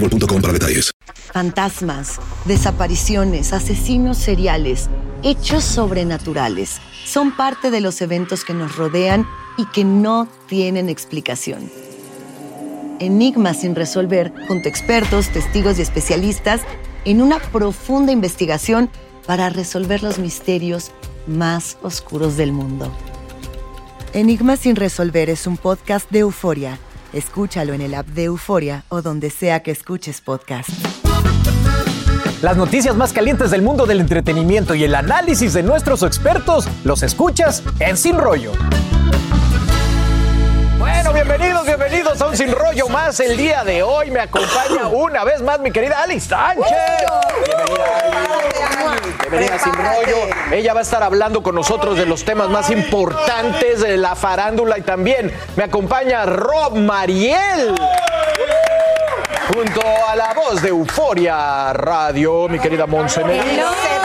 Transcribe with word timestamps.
para 0.00 0.52
detalles. 0.52 0.92
Fantasmas, 1.32 2.20
desapariciones, 2.44 3.52
asesinos 3.52 4.18
seriales, 4.18 4.88
hechos 5.22 5.64
sobrenaturales 5.64 6.80
son 7.04 7.36
parte 7.36 7.70
de 7.70 7.80
los 7.80 8.00
eventos 8.00 8.44
que 8.44 8.54
nos 8.54 8.76
rodean 8.76 9.26
y 9.56 9.66
que 9.66 9.84
no 9.84 10.28
tienen 10.46 10.88
explicación. 10.88 11.70
Enigmas 13.00 13.60
sin 13.60 13.74
resolver 13.74 14.32
junto 14.46 14.68
a 14.68 14.70
expertos, 14.70 15.28
testigos 15.28 15.78
y 15.78 15.82
especialistas 15.82 16.62
en 17.04 17.22
una 17.22 17.38
profunda 17.38 18.12
investigación 18.12 18.90
para 19.26 19.50
resolver 19.50 20.02
los 20.02 20.18
misterios 20.18 20.90
más 21.26 21.76
oscuros 21.82 22.36
del 22.36 22.52
mundo. 22.52 22.92
Enigmas 24.14 24.60
sin 24.60 24.74
resolver 24.74 25.30
es 25.30 25.46
un 25.46 25.56
podcast 25.56 26.10
de 26.10 26.20
euforia. 26.20 26.78
Escúchalo 27.12 27.72
en 27.72 27.80
el 27.80 27.94
app 27.94 28.06
de 28.06 28.24
Euforia 28.24 28.84
o 28.88 29.02
donde 29.02 29.30
sea 29.30 29.60
que 29.60 29.70
escuches 29.70 30.20
podcast. 30.20 30.68
Las 32.42 32.56
noticias 32.56 32.94
más 32.94 33.12
calientes 33.12 33.50
del 33.50 33.62
mundo 33.62 33.86
del 33.86 34.00
entretenimiento 34.00 34.74
y 34.74 34.84
el 34.84 34.94
análisis 34.94 35.54
de 35.54 35.62
nuestros 35.62 36.02
expertos 36.02 36.68
los 36.84 37.02
escuchas 37.02 37.64
en 37.80 37.96
Sin 37.96 38.16
Rollo. 38.16 38.52
Bueno, 40.78 41.12
bienvenidos, 41.12 41.66
bienvenidos 41.66 42.20
a 42.20 42.28
un 42.28 42.36
Sin 42.36 42.52
Rollo 42.52 42.88
más. 42.88 43.18
El 43.18 43.36
día 43.36 43.64
de 43.64 43.82
hoy 43.82 44.12
me 44.12 44.20
acompaña 44.20 44.86
una 44.88 45.24
vez 45.24 45.42
más 45.42 45.58
mi 45.58 45.72
querida 45.72 46.02
Alice 46.02 46.28
Sánchez. 46.28 46.64
Bienvenida 47.44 48.77
a 49.52 49.58
Sin 49.58 49.72
Rollo. 49.72 50.34
Ella 50.50 50.74
va 50.74 50.80
a 50.80 50.82
estar 50.82 51.02
hablando 51.02 51.42
con 51.42 51.54
nosotros 51.54 51.96
de 51.96 52.06
los 52.06 52.24
temas 52.24 52.48
más 52.48 52.70
importantes 52.70 53.80
de 53.80 53.96
la 53.96 54.14
farándula 54.14 54.78
y 54.78 54.82
también 54.82 55.32
me 55.56 55.64
acompaña 55.64 56.26
Rob 56.26 56.76
Mariel. 56.76 57.74
Junto 59.54 59.80
a 60.06 60.14
la 60.14 60.34
voz 60.34 60.60
de 60.60 60.68
Euforia 60.68 61.72
Radio, 61.72 62.48
mi 62.48 62.58
querida 62.58 62.86
Monse 62.86 63.24
Medina. 63.24 63.62
Todos 63.62 63.97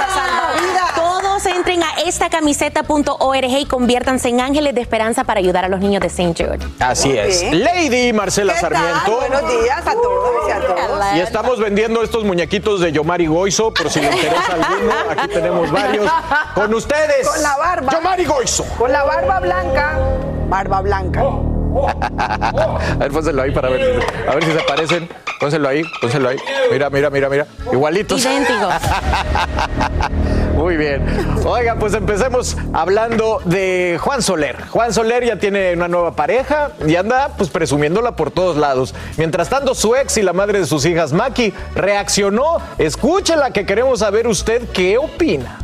entren 1.64 1.82
a 1.82 2.02
esta 2.06 2.30
camiseta.org 2.30 3.46
y 3.46 3.66
conviértanse 3.66 4.28
en 4.28 4.42
ángeles 4.42 4.76
de 4.76 4.82
esperanza 4.82 5.24
para 5.24 5.40
ayudar 5.40 5.64
a 5.64 5.70
los 5.70 5.80
niños 5.80 6.02
de 6.02 6.08
St. 6.08 6.34
Jude. 6.38 6.60
Así 6.80 7.18
es. 7.18 7.42
Lady 7.54 8.12
Marcela 8.12 8.54
Sarmiento. 8.60 9.16
Buenos 9.16 9.50
días 9.50 9.80
a 9.88 9.94
todos 9.94 10.50
y 10.50 10.52
a 10.52 10.60
todos. 10.60 11.06
Y 11.16 11.20
estamos 11.22 11.60
vendiendo 11.60 12.04
estos 12.04 12.26
muñequitos 12.26 12.82
de 12.82 12.92
Yomari 12.92 13.28
Goizo, 13.28 13.74
por 13.74 13.90
si 13.90 14.02
le 14.02 14.12
interesa 14.12 14.54
alguno. 14.54 14.94
Aquí 15.10 15.28
tenemos 15.30 15.72
varios. 15.72 16.12
Con 16.54 16.74
ustedes. 16.74 17.30
Con 17.30 17.42
la 17.42 17.56
barba. 17.56 17.92
Yomari 17.94 18.26
Goizo. 18.26 18.66
Con 18.78 18.92
la 18.92 19.04
barba 19.06 19.40
blanca. 19.40 20.00
Barba 20.50 20.82
blanca. 20.82 21.22
A 22.20 22.96
ver, 23.00 23.12
pónselo 23.12 23.42
ahí 23.42 23.52
para 23.52 23.70
ver. 23.70 24.04
A 24.30 24.36
ver 24.36 24.44
si 24.44 24.52
se 24.52 24.60
parecen. 24.64 25.10
Pónselo 25.40 25.70
ahí, 25.70 25.82
pónselo 26.02 26.30
ahí. 26.30 26.38
Mira, 26.72 26.90
mira, 26.90 27.10
mira, 27.10 27.30
mira. 27.30 27.48
Igualitos. 27.72 28.22
Idénticos. 28.22 28.74
Muy 30.56 30.78
bien. 30.78 31.04
Oiga, 31.46 31.76
pues 31.76 31.94
empecemos 31.94 32.56
hablando 32.74 33.42
de 33.46 33.98
Juan 34.00 34.22
Soler. 34.22 34.56
Juan 34.70 34.94
Soler 34.94 35.26
ya 35.26 35.38
tiene 35.38 35.74
una 35.74 35.88
nueva 35.88 36.16
pareja 36.16 36.72
y 36.88 36.96
anda 36.96 37.32
pues 37.38 37.50
presumiéndola 37.50 38.16
por 38.16 38.32
todos 38.32 38.56
lados. 38.58 38.94
Mientras 39.18 39.50
tanto, 39.50 39.76
su 39.76 39.96
ex 39.96 40.18
y 40.18 40.22
la 40.22 40.34
madre 40.34 40.60
de 40.60 40.66
sus 40.66 40.86
hijas, 40.86 41.12
Maki, 41.12 41.54
reaccionó. 41.76 42.60
Escúchela 42.78 43.52
que 43.52 43.66
queremos 43.66 44.00
saber 44.00 44.28
usted 44.28 44.68
qué 44.74 44.98
opina. 44.98 45.60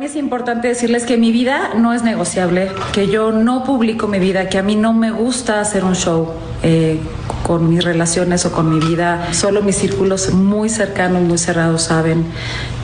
Es 0.00 0.16
importante 0.16 0.68
decirles 0.68 1.06
que 1.06 1.16
mi 1.16 1.32
vida 1.32 1.70
no 1.76 1.94
es 1.94 2.02
negociable, 2.02 2.70
que 2.92 3.08
yo 3.08 3.32
no 3.32 3.64
publico 3.64 4.06
mi 4.06 4.18
vida, 4.18 4.50
que 4.50 4.58
a 4.58 4.62
mí 4.62 4.76
no 4.76 4.92
me 4.92 5.10
gusta 5.10 5.60
hacer 5.60 5.82
un 5.82 5.94
show 5.94 6.34
eh, 6.62 7.00
con 7.44 7.68
mis 7.68 7.84
relaciones 7.84 8.44
o 8.46 8.52
con 8.52 8.68
mi 8.68 8.84
vida. 8.84 9.32
Solo 9.32 9.62
mis 9.62 9.76
círculos 9.76 10.32
muy 10.32 10.68
cercanos, 10.68 11.22
muy 11.22 11.38
cerrados 11.38 11.82
saben 11.82 12.24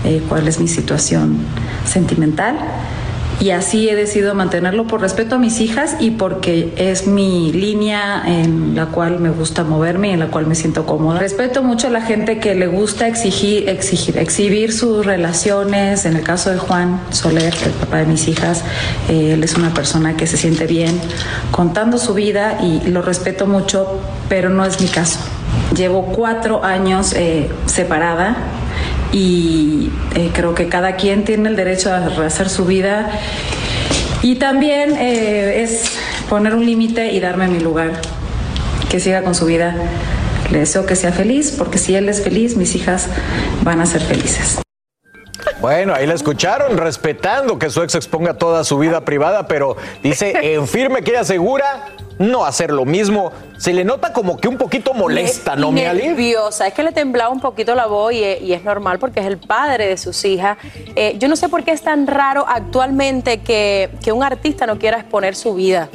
eh, 0.05 0.23
cuál 0.29 0.47
es 0.47 0.61
mi 0.61 0.69
situación 0.69 1.39
sentimental. 1.85 2.57
Y 3.41 3.53
así 3.53 3.89
he 3.89 3.97
decidido 3.97 4.35
mantenerlo 4.35 4.87
por 4.87 5.01
respeto 5.01 5.37
a 5.37 5.39
mis 5.39 5.61
hijas 5.61 5.97
y 5.99 6.11
porque 6.11 6.75
es 6.77 7.07
mi 7.07 7.51
línea 7.53 8.23
en 8.27 8.75
la 8.75 8.87
cual 8.87 9.19
me 9.19 9.31
gusta 9.31 9.65
moverme 9.65 10.09
y 10.09 10.11
en 10.13 10.21
la 10.21 10.27
cual 10.27 10.47
me 10.47 10.55
siento 10.55 10.85
cómoda. 10.85 11.19
Respeto 11.19 11.63
mucho 11.63 11.87
a 11.87 11.91
la 11.91 12.03
gente 12.03 12.39
que 12.39 12.55
le 12.55 12.67
gusta 12.67 13.09
exigir, 13.09 13.67
exigir, 13.71 14.19
exhibir 14.19 14.75
sus 14.75 15.07
relaciones. 15.07 16.05
En 16.05 16.17
el 16.17 16.23
caso 16.23 16.51
de 16.51 16.59
Juan 16.59 17.01
Soler, 17.09 17.55
el 17.65 17.73
papá 17.73 17.99
de 17.99 18.07
mis 18.07 18.29
hijas, 18.29 18.63
eh, 19.09 19.33
él 19.33 19.43
es 19.43 19.55
una 19.55 19.73
persona 19.73 20.19
que 20.19 20.27
se 20.27 20.37
siente 20.37 20.67
bien 20.67 21.01
contando 21.51 21.97
su 21.97 22.13
vida 22.13 22.59
y 22.63 22.91
lo 22.91 23.01
respeto 23.01 23.47
mucho, 23.47 24.01
pero 24.29 24.51
no 24.51 24.67
es 24.67 24.83
mi 24.83 24.89
caso. 24.89 25.19
Llevo 25.75 26.07
cuatro 26.13 26.63
años 26.63 27.15
eh, 27.15 27.49
separada 27.65 28.37
y 29.13 29.91
eh, 30.15 30.31
creo 30.33 30.55
que 30.55 30.69
cada 30.69 30.97
quien 30.97 31.25
tiene 31.25 31.49
el 31.49 31.57
derecho 31.57 31.93
a 31.93 32.07
hacer 32.25 32.49
su 32.49 32.65
vida 32.65 33.11
y 34.23 34.37
también 34.37 34.97
eh, 34.97 35.63
es 35.63 35.97
poner 36.29 36.55
un 36.55 36.65
límite 36.65 37.13
y 37.13 37.21
darme 37.21 37.49
mi 37.49 37.59
lugar, 37.59 37.93
que 38.91 39.01
siga 39.01 39.23
con 39.23 39.35
su 39.35 39.47
vida. 39.47 39.75
Le 40.51 40.59
deseo 40.59 40.85
que 40.85 40.97
sea 40.97 41.13
feliz, 41.13 41.55
porque 41.57 41.79
si 41.79 41.95
él 41.95 42.09
es 42.09 42.23
feliz, 42.23 42.57
mis 42.57 42.75
hijas 42.75 43.09
van 43.63 43.81
a 43.81 43.87
ser 43.87 44.03
felices. 44.03 44.61
Bueno, 45.61 45.95
ahí 45.95 46.07
la 46.07 46.15
escucharon, 46.15 46.77
respetando 46.77 47.59
que 47.59 47.71
su 47.71 47.83
ex 47.83 47.95
exponga 47.95 48.35
toda 48.35 48.65
su 48.65 48.79
vida 48.79 49.05
privada, 49.05 49.47
pero 49.47 49.77
dice 50.03 50.33
en 50.55 50.67
firme 50.67 51.03
que 51.03 51.13
ella 51.13 51.21
asegura 51.21 51.87
no 52.21 52.45
hacer 52.45 52.71
lo 52.71 52.85
mismo. 52.85 53.33
Se 53.57 53.73
le 53.73 53.83
nota 53.83 54.13
como 54.13 54.37
que 54.37 54.47
un 54.47 54.59
poquito 54.59 54.93
molesta, 54.93 55.57
¿no, 55.57 55.73
mi 55.73 55.81
nerviosa. 55.81 56.67
Es 56.67 56.75
que 56.75 56.83
le 56.83 56.93
temblaba 56.93 57.31
un 57.31 57.41
poquito 57.41 57.75
la 57.75 57.87
voz 57.87 58.13
y, 58.13 58.23
es 58.23 58.63
normal 58.63 58.99
porque 58.99 59.21
es 59.21 59.27
el 59.27 59.39
padre 59.39 59.87
de 59.87 59.97
sus 59.97 60.23
hijas. 60.27 60.59
Eh, 60.95 61.17
yo 61.19 61.29
no 61.29 61.37
sé 61.37 61.49
por 61.49 61.65
qué 61.65 61.73
es 61.73 61.83
tan 61.83 62.07
raro 62.07 62.45
actualmente 62.47 63.39
que, 63.39 63.89
que 64.05 64.13
un 64.13 64.23
artista 64.23 64.67
no 64.67 64.79
quiera 64.79 64.99
exponer 64.99 65.35
su 65.35 65.55
vida. 65.55 65.89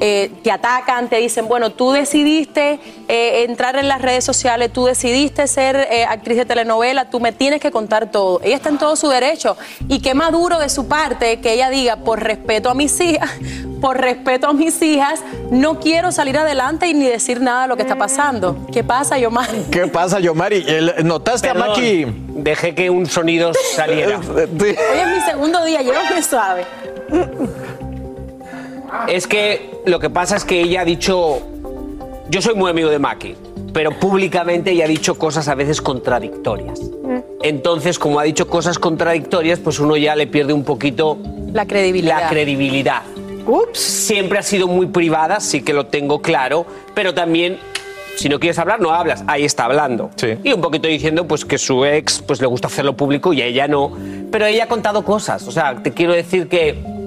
Eh, 0.00 0.30
te 0.44 0.52
atacan, 0.52 1.08
te 1.08 1.16
dicen, 1.16 1.48
bueno, 1.48 1.70
tú 1.70 1.90
decidiste 1.90 2.78
eh, 3.08 3.44
entrar 3.48 3.76
en 3.76 3.88
las 3.88 4.00
redes 4.00 4.24
sociales, 4.24 4.72
tú 4.72 4.84
decidiste 4.84 5.48
ser 5.48 5.88
actriz 6.08 6.38
de 6.38 6.44
telenovela, 6.44 7.10
tú 7.10 7.18
me 7.20 7.32
tienes 7.32 7.60
que 7.60 7.70
contar 7.70 8.10
todo. 8.10 8.40
Ella 8.42 8.56
está 8.56 8.68
en 8.68 8.78
todo 8.78 8.96
su 8.96 9.08
derecho. 9.08 9.56
Y 9.88 10.00
qué 10.00 10.14
maduro 10.14 10.58
de 10.58 10.68
su 10.68 10.88
parte 10.88 11.40
que 11.40 11.52
ella 11.52 11.70
diga, 11.70 11.96
por 11.96 12.22
respeto 12.22 12.70
a 12.70 12.74
mis 12.74 13.00
hijas, 13.00 13.30
por 13.80 13.98
respeto 14.00 14.48
a 14.48 14.52
mis 14.52 14.80
hijas, 14.82 15.22
no 15.50 15.78
quiero 15.78 16.12
salir 16.12 16.36
adelante 16.38 16.88
y 16.88 16.94
ni 16.94 17.06
decir 17.06 17.40
nada 17.40 17.62
de 17.62 17.68
lo 17.68 17.76
que 17.76 17.82
está 17.82 17.96
pasando. 17.96 18.56
¿Qué 18.72 18.82
pasa, 18.84 19.18
Yomari? 19.18 19.64
¿Qué 19.70 19.86
pasa, 19.86 20.18
Yomari? 20.20 20.64
¿Notaste 21.04 21.48
a 21.48 21.54
Maki? 21.54 22.06
Dejé 22.28 22.74
que 22.74 22.90
un 22.90 23.06
sonido 23.06 23.52
saliera. 23.74 24.18
Hoy 24.34 24.38
es 24.38 25.08
mi 25.14 25.20
segundo 25.24 25.64
día, 25.64 25.82
llévame 25.82 26.22
suave. 26.22 26.64
Es 29.06 29.26
que 29.26 29.70
lo 29.86 30.00
que 30.00 30.10
pasa 30.10 30.36
es 30.36 30.44
que 30.44 30.60
ella 30.60 30.82
ha 30.82 30.84
dicho. 30.84 31.40
Yo 32.30 32.42
soy 32.42 32.54
muy 32.54 32.70
amigo 32.70 32.90
de 32.90 32.98
Maki, 32.98 33.36
pero 33.72 33.98
públicamente 33.98 34.72
ella 34.72 34.84
ha 34.84 34.88
dicho 34.88 35.14
cosas 35.16 35.48
a 35.48 35.54
veces 35.54 35.80
contradictorias. 35.80 36.80
Entonces, 37.42 37.98
como 37.98 38.18
ha 38.18 38.24
dicho 38.24 38.46
cosas 38.48 38.78
contradictorias, 38.78 39.58
pues 39.60 39.78
uno 39.78 39.96
ya 39.96 40.14
le 40.16 40.26
pierde 40.26 40.52
un 40.52 40.64
poquito 40.64 41.18
La 41.52 41.66
credibilidad. 41.66 42.22
la 42.22 42.28
credibilidad. 42.28 43.02
Siempre 43.72 44.38
ha 44.38 44.42
sido 44.42 44.66
muy 44.68 44.86
privada, 44.86 45.40
sí 45.40 45.62
que 45.62 45.72
lo 45.72 45.86
tengo 45.86 46.20
claro, 46.20 46.66
pero 46.94 47.14
también, 47.14 47.58
si 48.16 48.28
no 48.28 48.38
quieres 48.38 48.58
hablar, 48.58 48.80
no 48.80 48.90
hablas. 48.90 49.24
Ahí 49.26 49.44
está 49.44 49.64
hablando. 49.64 50.10
Y 50.44 50.52
un 50.52 50.60
poquito 50.60 50.86
diciendo 50.88 51.26
pues 51.26 51.44
que 51.44 51.56
su 51.56 51.84
ex 51.84 52.20
pues 52.20 52.40
le 52.40 52.46
gusta 52.46 52.66
hacerlo 52.66 52.96
público 52.96 53.32
y 53.32 53.40
a 53.40 53.46
ella 53.46 53.66
no. 53.68 53.92
Pero 54.30 54.44
ella 54.46 54.64
ha 54.64 54.68
contado 54.68 55.04
cosas. 55.04 55.46
O 55.48 55.52
sea, 55.52 55.82
te 55.82 55.92
quiero 55.92 56.12
decir 56.12 56.48
que. 56.48 56.97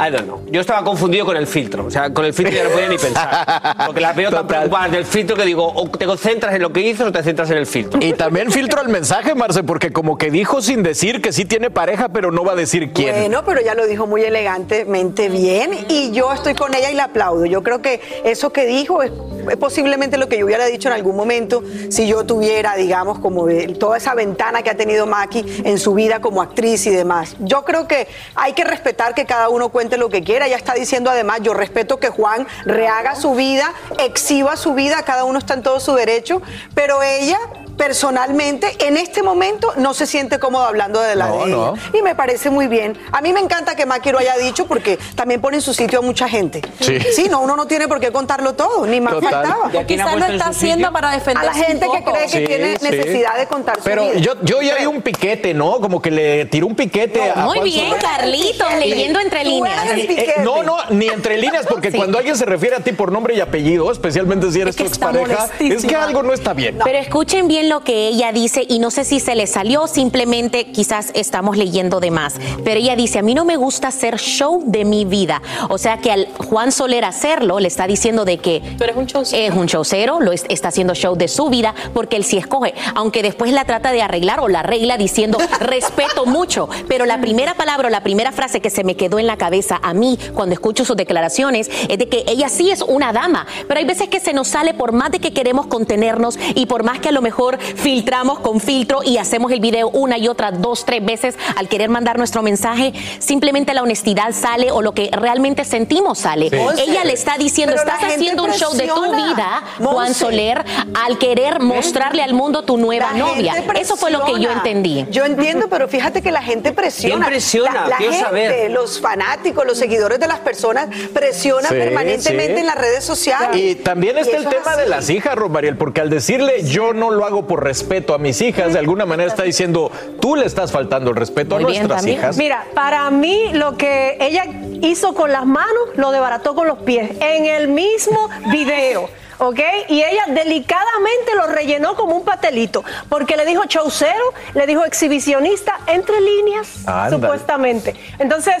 I 0.00 0.10
don't 0.10 0.24
know. 0.26 0.42
Yo 0.50 0.60
estaba 0.60 0.84
confundido 0.84 1.26
con 1.26 1.36
el 1.36 1.46
filtro. 1.46 1.86
O 1.86 1.90
sea, 1.90 2.12
con 2.12 2.24
el 2.24 2.32
filtro 2.32 2.54
ya 2.54 2.64
no 2.64 2.70
podía 2.70 2.88
ni 2.88 2.98
pensar. 2.98 3.74
Porque 3.86 4.00
la 4.00 4.12
veo 4.12 4.30
tan 4.30 4.46
preocupada 4.46 4.88
del 4.88 5.04
filtro 5.04 5.36
que 5.36 5.44
digo, 5.44 5.66
o 5.74 5.88
te 5.90 6.06
concentras 6.06 6.54
en 6.54 6.62
lo 6.62 6.72
que 6.72 6.80
hizo 6.80 7.04
o 7.06 7.12
te 7.12 7.22
centras 7.22 7.50
en 7.50 7.58
el 7.58 7.66
filtro. 7.66 8.00
Y 8.02 8.12
también 8.12 8.50
filtro 8.52 8.80
el 8.82 8.88
mensaje, 8.88 9.34
Marce, 9.34 9.62
porque 9.62 9.92
como 9.92 10.16
que 10.18 10.30
dijo 10.30 10.62
sin 10.62 10.82
decir 10.82 11.20
que 11.20 11.32
sí 11.32 11.44
tiene 11.44 11.70
pareja, 11.70 12.08
pero 12.10 12.30
no 12.30 12.44
va 12.44 12.52
a 12.52 12.56
decir 12.56 12.92
quién. 12.92 13.14
Bueno, 13.14 13.42
pero 13.44 13.60
ya 13.60 13.74
lo 13.74 13.86
dijo 13.86 14.06
muy 14.06 14.22
elegantemente 14.22 15.28
bien 15.28 15.70
y 15.88 16.10
yo 16.12 16.32
estoy 16.32 16.54
con 16.54 16.74
ella 16.74 16.90
y 16.90 16.94
la 16.94 17.04
aplaudo. 17.04 17.46
Yo 17.46 17.62
creo 17.62 17.80
que 17.82 18.00
eso 18.24 18.50
que 18.52 18.66
dijo 18.66 19.02
es, 19.02 19.10
es 19.50 19.56
posiblemente 19.56 20.16
lo 20.18 20.28
que 20.28 20.38
yo 20.38 20.44
hubiera 20.46 20.66
dicho 20.66 20.88
en 20.88 20.94
algún 20.94 21.16
momento 21.16 21.62
si 21.90 22.06
yo 22.06 22.24
tuviera, 22.24 22.76
digamos, 22.76 23.18
como 23.18 23.46
de- 23.46 23.68
toda 23.74 23.96
esa 23.96 24.14
ventana 24.14 24.62
que 24.62 24.70
ha 24.70 24.76
tenido 24.76 25.06
Maki 25.06 25.62
en 25.64 25.78
su 25.78 25.94
vida 25.94 26.20
como 26.20 26.42
actriz 26.42 26.86
y 26.86 26.90
demás. 26.90 27.36
Yo 27.40 27.64
creo 27.64 27.86
que 27.88 28.08
hay 28.34 28.52
que 28.52 28.64
respetar 28.64 29.14
que 29.14 29.24
cada 29.24 29.48
uno 29.48 29.70
lo 29.96 30.08
que 30.08 30.22
quiera. 30.22 30.46
Ella 30.46 30.56
está 30.56 30.74
diciendo 30.74 31.10
además, 31.10 31.40
yo 31.42 31.54
respeto 31.54 31.98
que 31.98 32.08
Juan 32.08 32.46
rehaga 32.64 33.14
su 33.14 33.34
vida, 33.34 33.72
exhiba 33.98 34.56
su 34.56 34.74
vida, 34.74 35.02
cada 35.04 35.24
uno 35.24 35.38
está 35.38 35.54
en 35.54 35.62
todo 35.62 35.80
su 35.80 35.94
derecho, 35.94 36.42
pero 36.74 37.02
ella 37.02 37.38
personalmente 37.78 38.76
en 38.86 38.96
este 38.96 39.22
momento 39.22 39.72
no 39.76 39.94
se 39.94 40.06
siente 40.06 40.38
cómoda 40.38 40.68
hablando 40.68 41.00
de 41.00 41.14
la 41.16 41.28
No, 41.28 41.44
de 41.46 41.50
no. 41.50 41.74
Y 41.96 42.02
me 42.02 42.14
parece 42.14 42.50
muy 42.50 42.66
bien. 42.66 42.98
A 43.12 43.20
mí 43.22 43.32
me 43.32 43.40
encanta 43.40 43.74
que 43.76 43.86
Maki 43.86 44.10
lo 44.12 44.18
haya 44.18 44.36
dicho 44.36 44.66
porque 44.66 44.98
también 45.14 45.40
pone 45.40 45.56
en 45.58 45.62
su 45.62 45.72
sitio 45.72 46.00
a 46.00 46.02
mucha 46.02 46.28
gente. 46.28 46.60
Sí. 46.80 47.28
no, 47.30 47.40
uno 47.40 47.56
no 47.56 47.66
tiene 47.66 47.88
por 47.88 48.00
qué 48.00 48.10
contarlo 48.10 48.54
todo, 48.54 48.84
ni 48.86 49.00
más 49.00 49.14
Total. 49.14 49.30
faltaba. 49.32 49.70
¿Y 49.72 49.76
a 49.76 49.86
quién 49.86 50.00
ha 50.00 50.04
Quizás 50.06 50.18
lo 50.20 50.26
está 50.34 50.46
haciendo 50.48 50.88
sitio? 50.88 50.92
para 50.92 51.10
defender 51.12 51.42
A 51.42 51.46
la 51.46 51.54
gente 51.54 51.86
que 51.90 52.04
cree 52.04 52.22
que 52.22 52.28
Sí, 52.28 52.44
tiene 52.46 52.76
sí. 52.78 52.84
necesidad 52.90 53.36
de 53.38 53.46
contar 53.46 53.76
su 53.76 53.84
Pero 53.84 54.02
vida. 54.02 54.14
yo, 54.20 54.32
yo 54.42 54.60
ya 54.60 54.76
vi 54.76 54.86
un 54.86 55.00
piquete, 55.00 55.54
¿no? 55.54 55.80
Como 55.80 56.02
que 56.02 56.10
le 56.10 56.44
tiró 56.46 56.66
un 56.66 56.74
piquete 56.74 57.30
a 57.30 57.36
Muy 57.44 57.58
Juan 57.58 57.64
bien, 57.64 57.86
Soler. 57.90 58.02
Carlitos, 58.02 58.74
leyendo 58.78 59.20
entre 59.20 59.44
líneas. 59.44 59.86
Eh, 59.96 60.06
eh, 60.08 60.34
no, 60.42 60.62
no, 60.62 60.76
ni 60.90 61.06
entre 61.08 61.38
líneas, 61.38 61.64
porque 61.68 61.92
cuando 61.92 62.18
alguien 62.18 62.36
se 62.36 62.44
refiere 62.44 62.76
a 62.76 62.80
ti 62.80 62.92
por 62.92 63.12
nombre 63.12 63.34
y 63.34 63.40
apellido, 63.40 63.90
especialmente 63.92 64.50
si 64.50 64.60
eres 64.60 64.74
tu 64.76 64.84
expareja, 64.84 65.48
es 65.60 65.84
que 65.84 65.94
algo 65.94 66.22
no 66.22 66.32
está 66.32 66.52
bien. 66.54 66.78
Pero 66.82 66.98
escuchen 66.98 67.46
bien 67.48 67.67
lo 67.68 67.80
que 67.84 68.08
ella 68.08 68.32
dice 68.32 68.64
y 68.68 68.78
no 68.78 68.90
sé 68.90 69.04
si 69.04 69.20
se 69.20 69.34
le 69.34 69.46
salió, 69.46 69.86
simplemente 69.86 70.66
quizás 70.72 71.10
estamos 71.14 71.56
leyendo 71.56 72.00
de 72.00 72.10
más. 72.10 72.34
Pero 72.64 72.80
ella 72.80 72.96
dice, 72.96 73.18
a 73.18 73.22
mí 73.22 73.34
no 73.34 73.44
me 73.44 73.56
gusta 73.56 73.88
hacer 73.88 74.16
show 74.18 74.62
de 74.66 74.84
mi 74.84 75.04
vida. 75.04 75.42
O 75.68 75.78
sea 75.78 75.98
que 75.98 76.10
al 76.10 76.28
Juan 76.48 76.72
Soler 76.72 77.04
hacerlo, 77.04 77.60
le 77.60 77.68
está 77.68 77.86
diciendo 77.86 78.24
de 78.24 78.38
que 78.38 78.60
Tú 78.78 78.84
eres 78.84 78.96
un 78.96 79.06
showcero. 79.06 79.52
es 79.52 79.58
un 79.58 79.66
showcero, 79.66 80.20
lo 80.20 80.32
es- 80.32 80.44
está 80.48 80.68
haciendo 80.68 80.94
show 80.94 81.14
de 81.16 81.28
su 81.28 81.48
vida, 81.48 81.74
porque 81.94 82.16
él 82.16 82.24
sí 82.24 82.38
escoge. 82.38 82.74
Aunque 82.94 83.22
después 83.22 83.52
la 83.52 83.64
trata 83.64 83.92
de 83.92 84.02
arreglar 84.02 84.40
o 84.40 84.48
la 84.48 84.60
arregla 84.60 84.96
diciendo, 84.96 85.38
respeto 85.60 86.26
mucho. 86.26 86.68
Pero 86.88 87.06
la 87.06 87.20
primera 87.20 87.54
palabra 87.54 87.88
o 87.88 87.90
la 87.90 88.02
primera 88.02 88.32
frase 88.32 88.60
que 88.60 88.70
se 88.70 88.84
me 88.84 88.96
quedó 88.96 89.18
en 89.18 89.26
la 89.26 89.36
cabeza 89.36 89.78
a 89.82 89.94
mí 89.94 90.18
cuando 90.34 90.54
escucho 90.54 90.84
sus 90.84 90.96
declaraciones 90.96 91.70
es 91.88 91.98
de 91.98 92.08
que 92.08 92.24
ella 92.26 92.48
sí 92.48 92.70
es 92.70 92.82
una 92.82 93.12
dama. 93.12 93.46
Pero 93.66 93.80
hay 93.80 93.86
veces 93.86 94.08
que 94.08 94.20
se 94.20 94.32
nos 94.32 94.48
sale 94.48 94.74
por 94.74 94.92
más 94.92 95.10
de 95.10 95.18
que 95.20 95.32
queremos 95.32 95.66
contenernos 95.66 96.38
y 96.54 96.66
por 96.66 96.82
más 96.84 97.00
que 97.00 97.08
a 97.08 97.12
lo 97.12 97.22
mejor 97.22 97.57
filtramos 97.58 98.40
con 98.40 98.60
filtro 98.60 99.00
y 99.04 99.18
hacemos 99.18 99.52
el 99.52 99.60
video 99.60 99.88
una 99.90 100.18
y 100.18 100.28
otra, 100.28 100.50
dos, 100.50 100.84
tres 100.84 101.04
veces 101.04 101.36
al 101.56 101.68
querer 101.68 101.88
mandar 101.88 102.18
nuestro 102.18 102.42
mensaje, 102.42 102.92
simplemente 103.18 103.74
la 103.74 103.82
honestidad 103.82 104.32
sale 104.32 104.70
o 104.70 104.82
lo 104.82 104.92
que 104.92 105.10
realmente 105.12 105.64
sentimos 105.64 106.18
sale. 106.18 106.46
Ella 106.78 107.04
le 107.04 107.12
está 107.12 107.36
diciendo, 107.38 107.74
pero 107.76 107.90
estás 107.90 108.12
haciendo 108.14 108.44
un 108.44 108.52
show 108.52 108.72
de 108.74 108.86
tu 108.88 109.02
vida, 109.14 109.62
Juan. 109.78 110.14
Soler, 110.14 110.64
al 110.94 111.18
querer 111.18 111.60
mostrarle 111.60 112.22
al 112.22 112.34
mundo 112.34 112.62
tu 112.62 112.76
nueva 112.76 113.12
La 113.12 113.18
novia. 113.18 113.54
Eso 113.78 113.96
fue 113.96 114.10
lo 114.10 114.24
que 114.24 114.40
yo 114.40 114.50
entendí. 114.50 115.06
Yo 115.10 115.24
entiendo, 115.24 115.68
pero 115.68 115.86
fíjate 115.88 116.22
que 116.22 116.32
la 116.32 116.42
gente 116.42 116.72
presiona. 116.72 117.16
¿Quién 117.26 117.28
presiona? 117.28 117.72
La, 117.72 117.88
la 117.88 117.96
Quiero 117.98 118.12
gente, 118.12 118.24
saber. 118.26 118.70
los 118.70 119.00
fanáticos, 119.00 119.66
los 119.66 119.78
seguidores 119.78 120.18
de 120.18 120.26
las 120.26 120.38
personas 120.40 120.88
presionan 121.12 121.68
Sí, 121.70 121.74
permanentemente 121.76 122.54
sí. 122.54 122.60
en 122.60 122.66
las 122.66 122.76
redes 122.76 123.04
sociales. 123.04 123.56
Y 123.60 123.74
también 123.76 124.18
está 124.18 124.36
Y 124.36 124.40
el 124.40 124.46
es 124.46 124.50
tema 124.50 124.76
de 124.76 124.86
las 124.88 125.10
hijas, 125.10 125.34
Romariel, 125.36 125.76
porque 125.76 126.00
al 126.00 126.10
decirle 126.10 126.62
yo 126.64 126.92
no 126.92 127.10
lo 127.10 127.24
hago 127.24 127.46
por 127.48 127.64
respeto 127.64 128.14
a 128.14 128.18
mis 128.18 128.40
hijas, 128.40 128.72
de 128.72 128.78
alguna 128.78 129.06
manera 129.06 129.28
está 129.28 129.42
diciendo 129.42 129.90
tú 130.20 130.36
le 130.36 130.46
estás 130.46 130.70
faltando 130.70 131.10
el 131.10 131.16
respeto 131.16 131.56
Muy 131.58 131.64
a 131.64 131.66
nuestras 131.66 132.06
hijas. 132.06 132.36
Mira, 132.36 132.66
para 132.74 133.10
mí 133.10 133.50
lo 133.54 133.76
que 133.76 134.16
ella 134.20 134.44
hizo 134.82 135.14
con 135.14 135.32
las 135.32 135.46
manos 135.46 135.88
lo 135.96 136.10
debarató 136.12 136.54
con 136.54 136.68
los 136.68 136.78
pies 136.78 137.10
en 137.20 137.46
el 137.46 137.68
mismo 137.68 138.28
video. 138.52 139.08
¿Ok? 139.40 139.60
Y 139.88 140.02
ella 140.02 140.24
delicadamente 140.28 141.36
lo 141.36 141.46
rellenó 141.46 141.94
como 141.94 142.16
un 142.16 142.24
pastelito, 142.24 142.82
porque 143.08 143.36
le 143.36 143.46
dijo 143.46 143.62
showcero, 143.66 144.34
le 144.54 144.66
dijo 144.66 144.84
exhibicionista, 144.84 145.78
entre 145.86 146.20
líneas, 146.20 146.80
supuestamente. 147.08 147.94
Entonces, 148.18 148.56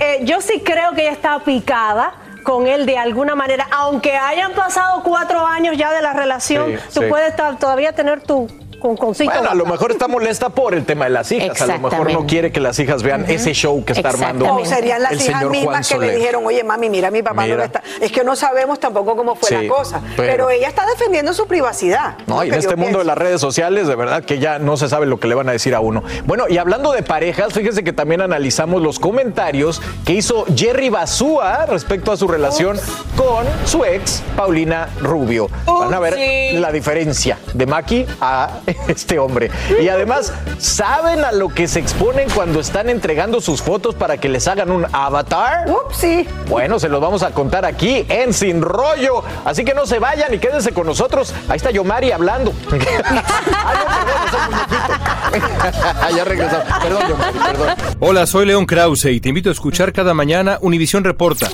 eh, 0.00 0.20
yo 0.22 0.40
sí 0.40 0.62
creo 0.64 0.92
que 0.92 1.02
ella 1.02 1.12
está 1.12 1.38
picada 1.40 2.14
con 2.42 2.66
él 2.66 2.86
de 2.86 2.98
alguna 2.98 3.34
manera, 3.34 3.66
aunque 3.70 4.16
hayan 4.16 4.52
pasado 4.52 5.02
cuatro 5.02 5.46
años 5.46 5.76
ya 5.76 5.92
de 5.92 6.02
la 6.02 6.12
relación, 6.12 6.72
Sí, 6.72 6.78
tú 6.94 7.00
sí. 7.02 7.06
puedes 7.08 7.30
estar- 7.30 7.58
todavía 7.58 7.92
tener 7.92 8.20
tu 8.22 8.48
con, 8.82 8.96
concito. 8.96 9.30
Bueno, 9.30 9.50
a 9.50 9.54
lo 9.54 9.64
mejor 9.64 9.92
está 9.92 10.08
molesta 10.08 10.50
por 10.50 10.74
el 10.74 10.84
tema 10.84 11.04
de 11.04 11.10
las 11.12 11.30
hijas. 11.32 11.60
A 11.62 11.66
lo 11.66 11.78
mejor 11.78 12.12
no 12.12 12.26
quiere 12.26 12.50
que 12.52 12.60
las 12.60 12.78
hijas 12.78 13.02
vean 13.02 13.24
ese 13.28 13.52
show 13.54 13.84
que 13.84 13.92
está 13.92 14.10
armando 14.10 14.52
O 14.54 14.64
serían 14.64 15.02
las 15.02 15.12
el 15.12 15.18
hijas 15.18 15.26
señor 15.26 15.42
Juan 15.42 15.52
mismas 15.52 15.88
que 15.88 15.94
le 15.94 16.00
Soler. 16.06 16.16
dijeron, 16.18 16.44
oye 16.46 16.64
mami, 16.64 16.90
mira, 16.90 17.10
mi 17.10 17.22
papá 17.22 17.42
no 17.42 17.46
Mira. 17.46 17.56
lo 17.56 17.64
está. 17.64 17.82
Es 18.00 18.10
que 18.12 18.24
no 18.24 18.36
sabemos 18.36 18.78
tampoco 18.80 19.16
cómo 19.16 19.34
fue 19.36 19.48
Sí, 19.48 19.54
la 19.54 19.68
cosa. 19.68 20.00
pero- 20.16 20.32
Pero, 20.32 20.50
ella 20.50 20.68
está 20.68 20.84
defendiendo 20.86 21.32
su 21.34 21.46
privacidad. 21.46 22.16
No, 22.26 22.42
y 22.44 22.48
en 22.48 22.54
este 22.54 22.74
mundo 22.76 22.98
de 22.98 23.04
las 23.04 23.16
redes 23.16 23.40
sociales, 23.40 23.86
de 23.86 23.94
verdad 23.94 24.24
que 24.24 24.38
ya 24.38 24.58
no 24.58 24.76
se 24.76 24.88
sabe 24.88 25.06
lo 25.06 25.20
que 25.20 25.28
le 25.28 25.34
van 25.34 25.48
a 25.48 25.52
decir 25.52 25.74
a 25.74 25.80
uno. 25.80 26.02
Bueno, 26.24 26.44
y 26.48 26.58
hablando 26.58 26.92
de 26.92 27.02
parejas, 27.02 27.52
fíjese 27.52 27.84
que 27.84 27.92
también 27.92 28.20
analizamos 28.22 28.82
los 28.82 28.98
comentarios 28.98 29.80
que 30.04 30.14
hizo 30.14 30.44
Jerry 30.56 30.88
Basúa 30.88 31.66
respecto 31.66 32.10
a 32.12 32.16
su 32.16 32.26
relación 32.26 32.78
con 33.16 33.44
su 33.66 33.84
ex, 33.84 34.22
Paulina 34.36 34.88
Rubio. 35.00 35.48
Van 35.66 35.92
a 35.94 35.98
ver 36.00 36.16
la 36.54 36.72
diferencia 36.72 37.38
de 37.54 37.66
Maki 37.66 38.06
a 38.20 38.50
este 38.88 39.18
hombre. 39.18 39.50
Y 39.80 39.88
además, 39.88 40.32
¿saben 40.58 41.24
a 41.24 41.32
lo 41.32 41.48
que 41.48 41.68
se 41.68 41.80
exponen 41.80 42.28
cuando 42.34 42.60
están 42.60 42.88
entregando 42.88 43.40
sus 43.40 43.62
fotos 43.62 43.94
para 43.94 44.18
que 44.18 44.28
les 44.28 44.46
hagan 44.48 44.70
un 44.70 44.86
avatar? 44.92 45.68
Upsi. 45.68 46.26
Bueno, 46.48 46.78
se 46.78 46.88
los 46.88 47.00
vamos 47.00 47.22
a 47.22 47.30
contar 47.30 47.64
aquí 47.64 48.04
en 48.08 48.32
Sin 48.32 48.62
Rollo. 48.62 49.22
Así 49.44 49.64
que 49.64 49.74
no 49.74 49.86
se 49.86 49.98
vayan 49.98 50.32
y 50.34 50.38
quédense 50.38 50.72
con 50.72 50.86
nosotros. 50.86 51.34
Ahí 51.48 51.56
está 51.56 51.70
Yomari 51.70 52.12
hablando. 52.12 52.52
Ah, 55.34 56.10
ya 56.16 56.24
regresamos. 56.24 56.66
Perdón, 56.82 57.02
Yomari, 57.08 57.38
perdón. 57.38 57.68
Hola, 58.00 58.26
soy 58.26 58.44
León 58.44 58.66
Krause 58.66 59.06
y 59.06 59.20
te 59.20 59.30
invito 59.30 59.48
a 59.48 59.52
escuchar 59.52 59.92
cada 59.92 60.12
mañana 60.12 60.58
Univisión 60.60 61.04
Reporta. 61.04 61.48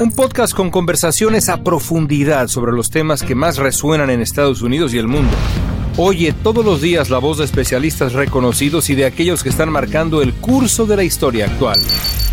Un 0.00 0.12
podcast 0.12 0.54
con 0.54 0.70
conversaciones 0.70 1.48
a 1.48 1.64
profundidad 1.64 2.48
sobre 2.48 2.72
los 2.72 2.90
temas 2.90 3.22
que 3.22 3.34
más 3.34 3.56
resuenan 3.56 4.10
en 4.10 4.20
Estados 4.20 4.62
Unidos 4.62 4.94
y 4.94 4.98
el 4.98 5.08
mundo. 5.08 5.34
Oye 5.98 6.32
todos 6.32 6.64
los 6.64 6.80
días 6.80 7.10
la 7.10 7.18
voz 7.18 7.36
de 7.36 7.44
especialistas 7.44 8.14
reconocidos 8.14 8.88
y 8.88 8.94
de 8.94 9.04
aquellos 9.04 9.42
que 9.42 9.50
están 9.50 9.70
marcando 9.70 10.22
el 10.22 10.32
curso 10.32 10.86
de 10.86 10.96
la 10.96 11.04
historia 11.04 11.44
actual. 11.44 11.78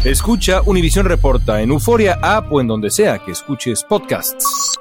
Escucha 0.06 0.62
Univisión 0.66 1.06
Reporta 1.06 1.62
en 1.62 1.72
Euforia 1.72 2.18
App 2.22 2.52
o 2.54 2.62
en 2.62 2.68
donde 2.68 2.90
sea 2.90 3.20
que 3.20 3.32
escuches 3.32 3.84
podcasts. 3.84 4.78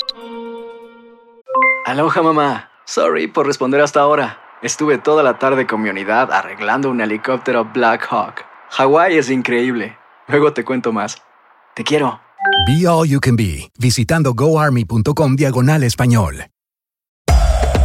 Aloha 1.86 2.22
mamá. 2.22 2.70
Sorry 2.84 3.26
por 3.26 3.46
responder 3.46 3.80
hasta 3.80 4.00
ahora. 4.00 4.38
Estuve 4.62 4.98
toda 4.98 5.24
la 5.24 5.40
tarde 5.40 5.66
con 5.66 5.82
mi 5.82 5.88
unidad 5.88 6.32
arreglando 6.32 6.88
un 6.88 7.00
helicóptero 7.00 7.64
Black 7.64 8.06
Hawk. 8.08 8.44
Hawái 8.70 9.18
es 9.18 9.28
increíble. 9.28 9.98
Luego 10.28 10.52
te 10.52 10.64
cuento 10.64 10.92
más. 10.92 11.20
Te 11.74 11.82
quiero. 11.82 12.20
Be 12.66 12.86
All 12.86 13.08
You 13.08 13.18
Can 13.18 13.34
Be, 13.34 13.70
visitando 13.78 14.34
goarmy.com 14.34 15.34
diagonal 15.34 15.82
español. 15.82 16.44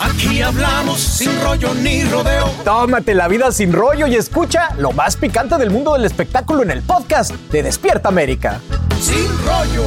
Aquí 0.00 0.42
hablamos 0.42 1.00
sin 1.00 1.40
rollo 1.42 1.74
ni 1.74 2.04
rodeo. 2.04 2.50
Tómate 2.64 3.14
la 3.14 3.26
vida 3.26 3.50
sin 3.50 3.72
rollo 3.72 4.06
y 4.06 4.14
escucha 4.14 4.70
lo 4.78 4.92
más 4.92 5.16
picante 5.16 5.56
del 5.58 5.70
mundo 5.70 5.94
del 5.94 6.04
espectáculo 6.04 6.62
en 6.62 6.70
el 6.70 6.82
podcast 6.82 7.32
de 7.50 7.64
Despierta 7.64 8.08
América. 8.08 8.60
Sin 9.00 9.26
rollo. 9.44 9.86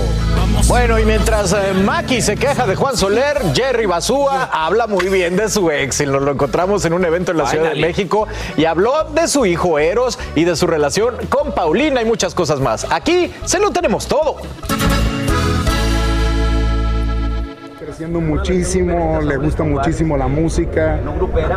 Bueno, 0.67 0.99
y 0.99 1.05
mientras 1.05 1.53
eh, 1.53 1.73
Maki 1.73 2.21
se 2.21 2.35
queja 2.35 2.67
de 2.67 2.75
Juan 2.75 2.97
Soler, 2.97 3.41
Jerry 3.53 3.85
Basúa 3.85 4.49
habla 4.51 4.87
muy 4.87 5.07
bien 5.07 5.35
de 5.35 5.49
su 5.49 5.71
ex 5.71 6.01
y 6.01 6.05
nos 6.05 6.21
lo 6.21 6.31
encontramos 6.31 6.83
en 6.85 6.93
un 6.93 7.05
evento 7.05 7.31
en 7.31 7.37
la 7.37 7.47
Ciudad 7.47 7.73
de. 7.73 7.81
México 7.81 8.27
y 8.57 8.65
habló 8.65 9.05
de 9.13 9.27
su 9.27 9.45
hijo 9.45 9.79
Eros 9.79 10.19
y 10.35 10.43
de 10.43 10.55
su 10.55 10.67
relación 10.67 11.15
con 11.29 11.53
Paulina 11.53 12.01
y 12.01 12.05
muchas 12.05 12.35
cosas 12.35 12.59
más. 12.59 12.85
Aquí 12.89 13.33
se 13.45 13.59
lo 13.59 13.71
tenemos 13.71 14.07
todo. 14.07 14.37
Creciendo 17.91 18.21
muchísimo, 18.21 19.19
le 19.21 19.35
gusta 19.35 19.63
muchísimo 19.63 20.15
la 20.15 20.27
música. 20.27 20.97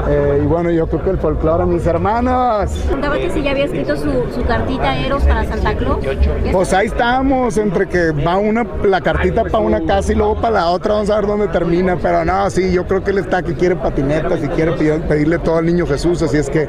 eh, 0.09 0.41
y 0.43 0.47
bueno, 0.47 0.69
yo 0.71 0.89
creo 0.89 1.05
que 1.05 1.11
el 1.11 1.19
folclore, 1.19 1.65
mis 1.65 1.87
hermanos. 1.87 2.71
Contaba 2.91 3.17
que 3.17 3.31
si 3.31 3.43
ya 3.43 3.53
había 3.53 3.67
escrito 3.67 3.97
su, 3.97 4.11
su 4.35 4.43
cartita 4.45 4.97
Eros 4.99 5.23
para 5.23 5.45
Santa 5.45 5.77
Claus. 5.77 6.05
Pues 6.51 6.73
ahí 6.73 6.89
estamos, 6.89 7.57
entre 7.57 7.87
que 7.87 8.11
va 8.11 8.37
una, 8.39 8.67
la 8.85 9.01
cartita 9.01 9.45
para 9.45 9.59
una 9.59 9.85
casa 9.87 10.13
y 10.13 10.17
luego 10.17 10.35
para 10.41 10.55
la 10.55 10.71
otra, 10.71 10.95
vamos 10.95 11.11
a 11.11 11.17
ver 11.17 11.27
dónde 11.27 11.49
termina. 11.49 11.97
Pero 12.03 12.25
no, 12.25 12.51
sí, 12.51 12.73
yo 12.73 12.85
creo 12.87 13.05
que 13.05 13.13
él 13.13 13.19
está 13.19 13.43
que 13.43 13.55
quiere 13.55 13.77
patinetas 13.77 14.43
y 14.43 14.49
quiere 14.49 14.73
pedir- 14.73 15.03
pedirle 15.03 15.39
todo 15.39 15.59
al 15.59 15.67
niño 15.67 15.87
Jesús, 15.87 16.21
así 16.23 16.37
es 16.39 16.51
que 16.51 16.67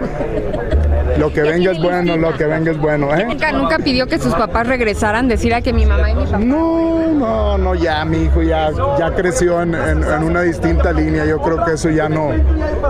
lo 1.18 1.32
que 1.32 1.42
venga 1.42 1.72
es 1.72 1.82
bueno, 1.82 2.18
lo 2.18 2.34
que 2.38 2.46
venga 2.46 2.72
es 2.72 2.78
bueno, 2.78 3.16
¿eh? 3.16 3.26
Nunca, 3.26 3.52
nunca 3.52 3.80
pidió 3.80 4.08
que 4.08 4.20
sus 4.20 4.34
papás 4.34 4.68
regresaran, 4.68 5.28
decir 5.28 5.54
a 5.54 5.62
que 5.62 5.72
mi 5.74 5.86
mamá 5.86 6.10
y 6.12 6.16
mi 6.16 6.26
papá. 6.26 6.38
No, 6.40 7.08
no, 7.14 7.58
no, 7.58 7.76
ya 7.76 8.04
mi 8.06 8.24
hijo 8.24 8.42
ya, 8.42 8.72
ya 9.00 9.12
creció 9.16 9.62
en, 9.62 9.74
en- 9.76 10.04
en 10.04 10.24
una 10.24 10.42
distinta 10.42 10.92
línea. 10.92 11.26
Yo 11.26 11.40
creo 11.42 11.64
que 11.64 11.74
eso 11.74 11.90
ya 11.90 12.10
no, 12.10 12.32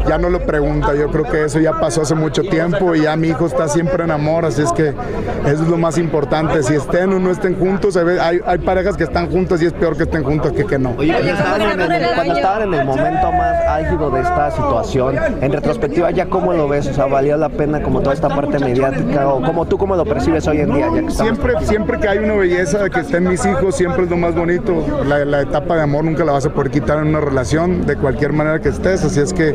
ya 0.08 0.18
no 0.18 0.30
lo 0.30 0.40
pregunta. 0.46 0.94
Yo 0.96 1.10
creo 1.10 1.24
que 1.26 1.46
eso 1.46 1.60
ya 1.60 1.74
pasó 1.74 2.02
hace 2.02 2.16
mucho 2.16 2.42
tiempo 2.44 2.96
y 2.96 3.02
ya 3.04 3.16
mi 3.16 3.28
hijo 3.30 3.46
está 3.46 3.68
siempre 3.68 4.04
en 4.04 4.12
amor. 4.12 4.46
Así 4.46 4.62
es 4.64 4.72
que 4.72 4.90
eso 4.90 5.64
es 5.64 5.68
lo 5.68 5.78
más 5.78 5.98
importante. 5.98 6.64
Si 6.64 6.74
estén 6.74 7.14
o 7.14 7.20
no 7.20 7.32
estén 7.32 7.56
juntos, 7.60 7.96
hay, 7.98 8.40
hay, 8.46 8.58
parejas 8.60 8.98
que 8.98 9.04
están 9.04 9.30
juntas 9.30 9.62
y 9.62 9.66
es 9.68 9.74
peor 9.74 9.96
que 9.96 10.04
estén 10.04 10.24
juntas 10.24 10.52
que 10.52 10.66
que 10.66 10.80
no. 10.80 10.96
Oye, 10.98 11.14
cuando 11.14 11.32
estaban, 11.32 11.62
en 11.62 11.92
el, 11.92 12.16
cuando 12.16 12.34
estaban 12.36 12.62
en 12.64 12.74
el 12.74 12.86
momento 12.86 13.32
más 13.32 13.56
álgido 13.68 14.10
de 14.10 14.22
esta 14.22 14.50
situación, 14.50 15.16
en 15.42 15.52
retrospectiva, 15.52 16.10
¿ya 16.10 16.26
cómo 16.26 16.54
lo 16.54 16.68
ves? 16.68 16.88
O 16.88 16.94
sea, 16.94 17.06
¿valió 17.06 17.38
la 17.38 17.50
pena 17.50 17.82
como 17.84 18.02
toda 18.02 18.15
esta 18.16 18.30
parte 18.30 18.58
mediática? 18.60 19.28
¿O 19.30 19.42
como 19.42 19.66
tú 19.66 19.78
cómo 19.78 19.96
lo 19.96 20.04
percibes 20.06 20.48
hoy 20.48 20.62
en 20.62 20.74
día? 20.74 20.88
Ya 20.94 21.02
que 21.02 21.12
Siempre, 21.12 21.54
siempre 21.66 22.00
que 22.00 22.08
hay 22.08 22.18
una 22.20 22.34
belleza 22.36 22.90
que 22.90 23.00
estén 23.02 23.28
mis 23.28 23.46
hijos, 23.46 23.76
siempre 23.76 24.04
es 24.06 24.10
lo 24.10 24.18
más 24.18 24.36
bonito. 24.36 24.84
La, 25.08 25.24
la 25.26 25.42
etapa 25.42 25.76
de 25.76 25.82
amor 25.84 26.04
nunca 26.04 26.24
la 26.26 26.32
vas 26.34 26.46
a 26.46 26.50
poder 26.50 26.72
quitar 26.72 27.00
en 27.00 27.08
una 27.08 27.20
relación, 27.22 27.86
de 27.86 27.96
cualquier 27.96 28.34
manera 28.34 28.60
que 28.60 28.70
estés. 28.70 29.04
Así 29.04 29.20
es 29.20 29.34
que 29.34 29.54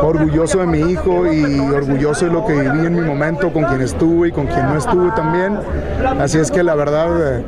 orgulloso 0.00 0.58
de 0.60 0.66
mi 0.66 0.78
hijo 0.92 1.32
y 1.32 1.60
orgulloso 1.60 2.26
de 2.26 2.32
lo 2.32 2.44
que 2.46 2.52
viví 2.54 2.86
en 2.86 2.94
mi 2.94 3.00
momento, 3.02 3.52
con 3.52 3.64
quien 3.64 3.80
estuve 3.82 4.28
y 4.28 4.32
con 4.32 4.46
quien 4.46 4.66
no 4.66 4.76
estuve 4.78 5.10
también. 5.12 5.58
Así 6.20 6.38
es 6.38 6.50
que 6.50 6.62
la 6.62 6.74
verdad 6.74 7.38
eh, 7.38 7.44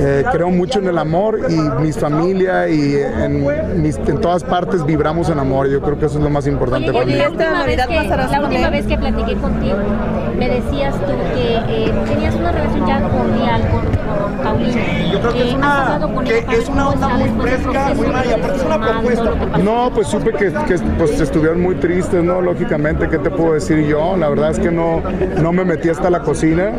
eh, 0.00 0.24
creo 0.32 0.50
mucho 0.50 0.78
en 0.80 0.88
el 0.88 0.98
amor 0.98 1.38
y 1.48 1.54
mi 1.82 1.92
familia 1.92 2.68
y 2.68 2.96
en, 2.96 3.82
mis- 3.82 3.98
en 4.06 4.20
todas 4.20 4.44
partes 4.44 4.84
vibramos 4.84 5.28
en 5.30 5.38
amor. 5.38 5.68
Yo 5.68 5.80
creo 5.80 5.98
que 5.98 6.06
eso 6.06 6.18
es 6.18 6.24
lo 6.24 6.30
más 6.30 6.46
importante 6.46 6.92
para 6.92 7.04
mí. 7.04 7.14
la 7.14 7.28
última, 7.30 7.64
vez 7.64 7.86
que, 7.86 7.94
la 8.32 8.40
última 8.42 8.70
vez 8.70 8.86
que 8.86 8.96
platiqué 8.98 9.34
contigo, 9.36 9.75
me 10.36 10.48
decías 10.48 10.94
tú 10.94 11.12
que 11.34 11.56
eh, 11.68 11.92
tenías 12.06 12.34
una 12.34 12.52
relación 12.52 12.86
ya 12.86 13.00
cordial 13.00 13.62
con, 13.70 14.25
Paulina. 14.42 14.82
Yo 15.12 15.20
creo 15.20 15.32
que 15.32 15.42
es 15.42 15.52
Eh, 15.52 15.56
una- 15.56 15.72
¿has 15.82 15.90
hablado 15.90 16.14
con 16.14 16.24
que 16.24 16.38
es 16.38 16.68
una 16.68 16.88
onda 16.90 17.08
muy 17.08 17.28
fresca, 17.40 17.94
muy 17.94 18.06
mala, 18.08 18.26
y 18.26 18.32
aparte 18.32 18.56
es 18.56 18.64
una 18.64 18.80
propuesta. 18.80 19.58
No, 19.62 19.90
pues 19.94 20.08
supe 20.08 20.32
que, 20.32 20.52
que, 20.52 20.78
pues, 20.98 21.20
estuvieron 21.20 21.60
muy 21.60 21.74
tristes, 21.76 22.22
¿no? 22.22 22.40
Lógicamente, 22.40 23.08
¿qué 23.08 23.18
te 23.18 23.30
puedo 23.30 23.54
decir 23.54 23.86
yo? 23.86 24.16
La 24.16 24.28
verdad 24.28 24.50
es 24.50 24.58
que 24.58 24.70
no, 24.70 25.02
no 25.42 25.52
me 25.52 25.64
metí 25.64 25.88
hasta 25.88 26.10
la 26.10 26.20
cocina. 26.20 26.70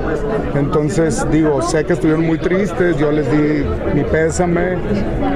Entonces, 0.55 1.25
digo, 1.31 1.61
sé 1.61 1.85
que 1.85 1.93
estuvieron 1.93 2.25
muy 2.25 2.37
tristes. 2.37 2.97
Yo 2.97 3.11
les 3.11 3.29
di 3.31 3.63
mi 3.93 4.03
pésame. 4.03 4.77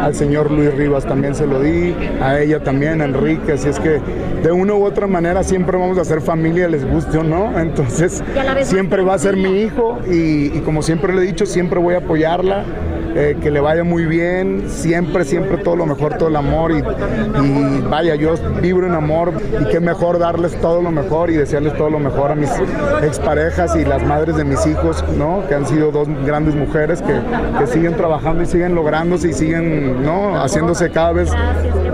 Al 0.01 0.15
señor 0.15 0.51
Luis 0.51 0.73
Rivas 0.75 1.05
también 1.05 1.35
se 1.35 1.45
lo 1.45 1.59
di. 1.61 1.95
A 2.21 2.39
ella 2.39 2.59
también, 2.63 3.01
a 3.01 3.05
Enrique. 3.05 3.53
Así 3.53 3.69
es 3.69 3.79
que 3.79 3.99
de 4.43 4.51
una 4.51 4.73
u 4.73 4.83
otra 4.83 5.07
manera 5.07 5.43
siempre 5.43 5.77
vamos 5.77 5.97
a 5.97 6.05
ser 6.05 6.21
familia, 6.21 6.67
les 6.67 6.85
guste 6.89 7.17
o 7.17 7.23
no. 7.23 7.57
Entonces, 7.59 8.23
siempre 8.63 9.01
va 9.03 9.15
a 9.15 9.19
ser 9.19 9.35
mi 9.37 9.61
hijo. 9.61 9.99
Y, 10.09 10.45
y 10.57 10.61
como 10.65 10.81
siempre 10.81 11.13
le 11.13 11.21
he 11.21 11.25
dicho, 11.25 11.45
siempre 11.45 11.79
voy 11.79 11.95
a 11.95 12.01
apoyarla 12.11 12.90
eh, 13.15 13.37
que 13.41 13.51
le 13.51 13.59
vaya 13.59 13.83
muy 13.83 14.05
bien, 14.05 14.65
siempre, 14.69 15.25
siempre 15.25 15.57
todo 15.57 15.75
lo 15.75 15.85
mejor, 15.85 16.17
todo 16.17 16.29
el 16.29 16.35
amor 16.35 16.71
y, 16.71 16.77
y 16.77 17.81
vaya, 17.89 18.15
yo 18.15 18.35
vibro 18.61 18.87
en 18.87 18.93
amor 18.93 19.33
y 19.59 19.65
qué 19.65 19.79
mejor 19.79 20.19
darles 20.19 20.55
todo 20.61 20.81
lo 20.81 20.91
mejor 20.91 21.29
y 21.29 21.35
desearles 21.35 21.75
todo 21.75 21.89
lo 21.89 21.99
mejor 21.99 22.31
a 22.31 22.35
mis 22.35 22.49
exparejas 23.03 23.75
y 23.75 23.85
las 23.85 24.03
madres 24.03 24.35
de 24.35 24.43
mis 24.43 24.65
hijos, 24.65 25.03
¿no? 25.17 25.43
Que 25.47 25.55
han 25.55 25.65
sido 25.65 25.91
dos 25.91 26.07
grandes 26.25 26.55
mujeres 26.55 27.01
que, 27.01 27.13
que 27.59 27.67
siguen 27.67 27.95
trabajando 27.95 28.43
y 28.43 28.45
siguen 28.45 28.75
lográndose 28.75 29.29
y 29.29 29.33
siguen, 29.33 30.03
¿no? 30.03 30.41
Haciéndose 30.41 30.89
cada 30.89 31.11
vez 31.13 31.31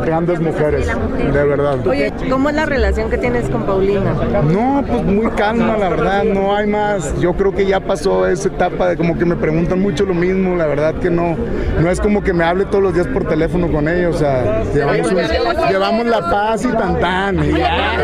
grandes 0.06 0.40
mujeres, 0.40 0.88
de 1.18 1.44
verdad. 1.44 1.86
Oye, 1.88 2.14
¿cómo 2.30 2.50
es 2.50 2.56
la 2.56 2.66
relación 2.66 3.10
que 3.10 3.18
tienes 3.18 3.50
con 3.50 3.64
Paulina? 3.64 4.14
No, 4.44 4.84
pues 4.88 5.04
muy 5.04 5.28
calma, 5.32 5.78
la 5.78 5.90
verdad, 5.90 6.24
no 6.24 6.56
hay 6.56 6.68
más. 6.68 7.20
Yo 7.20 7.34
creo 7.34 7.54
que 7.54 7.66
ya 7.66 7.80
pasó 7.80 8.28
esa 8.28 8.50
etapa 8.50 8.90
de 8.90 8.98
como 8.98 9.18
que 9.18 9.26
me 9.26 9.36
preguntan 9.36 9.82
mucho 9.82 10.06
lo 10.06 10.14
mismo, 10.14 10.56
la 10.56 10.66
verdad 10.66 10.96
que 10.96 11.07
no, 11.10 11.36
no 11.80 11.90
es 11.90 12.00
como 12.00 12.24
que 12.24 12.34
me 12.34 12.44
hable 12.44 12.66
todos 12.66 12.84
los 12.84 12.94
días 12.94 13.08
por 13.08 13.26
teléfono 13.28 13.72
con 13.72 13.88
ellos, 13.88 14.16
o 14.16 14.20
sea, 14.20 14.64
llevamos, 14.74 15.12
un- 15.12 15.70
llevamos 15.70 16.06
la 16.06 16.20
paz 16.30 16.66
y 16.66 16.68
tan 16.70 17.00
tan. 17.00 17.44
y 17.44 17.58
ya. 17.58 17.98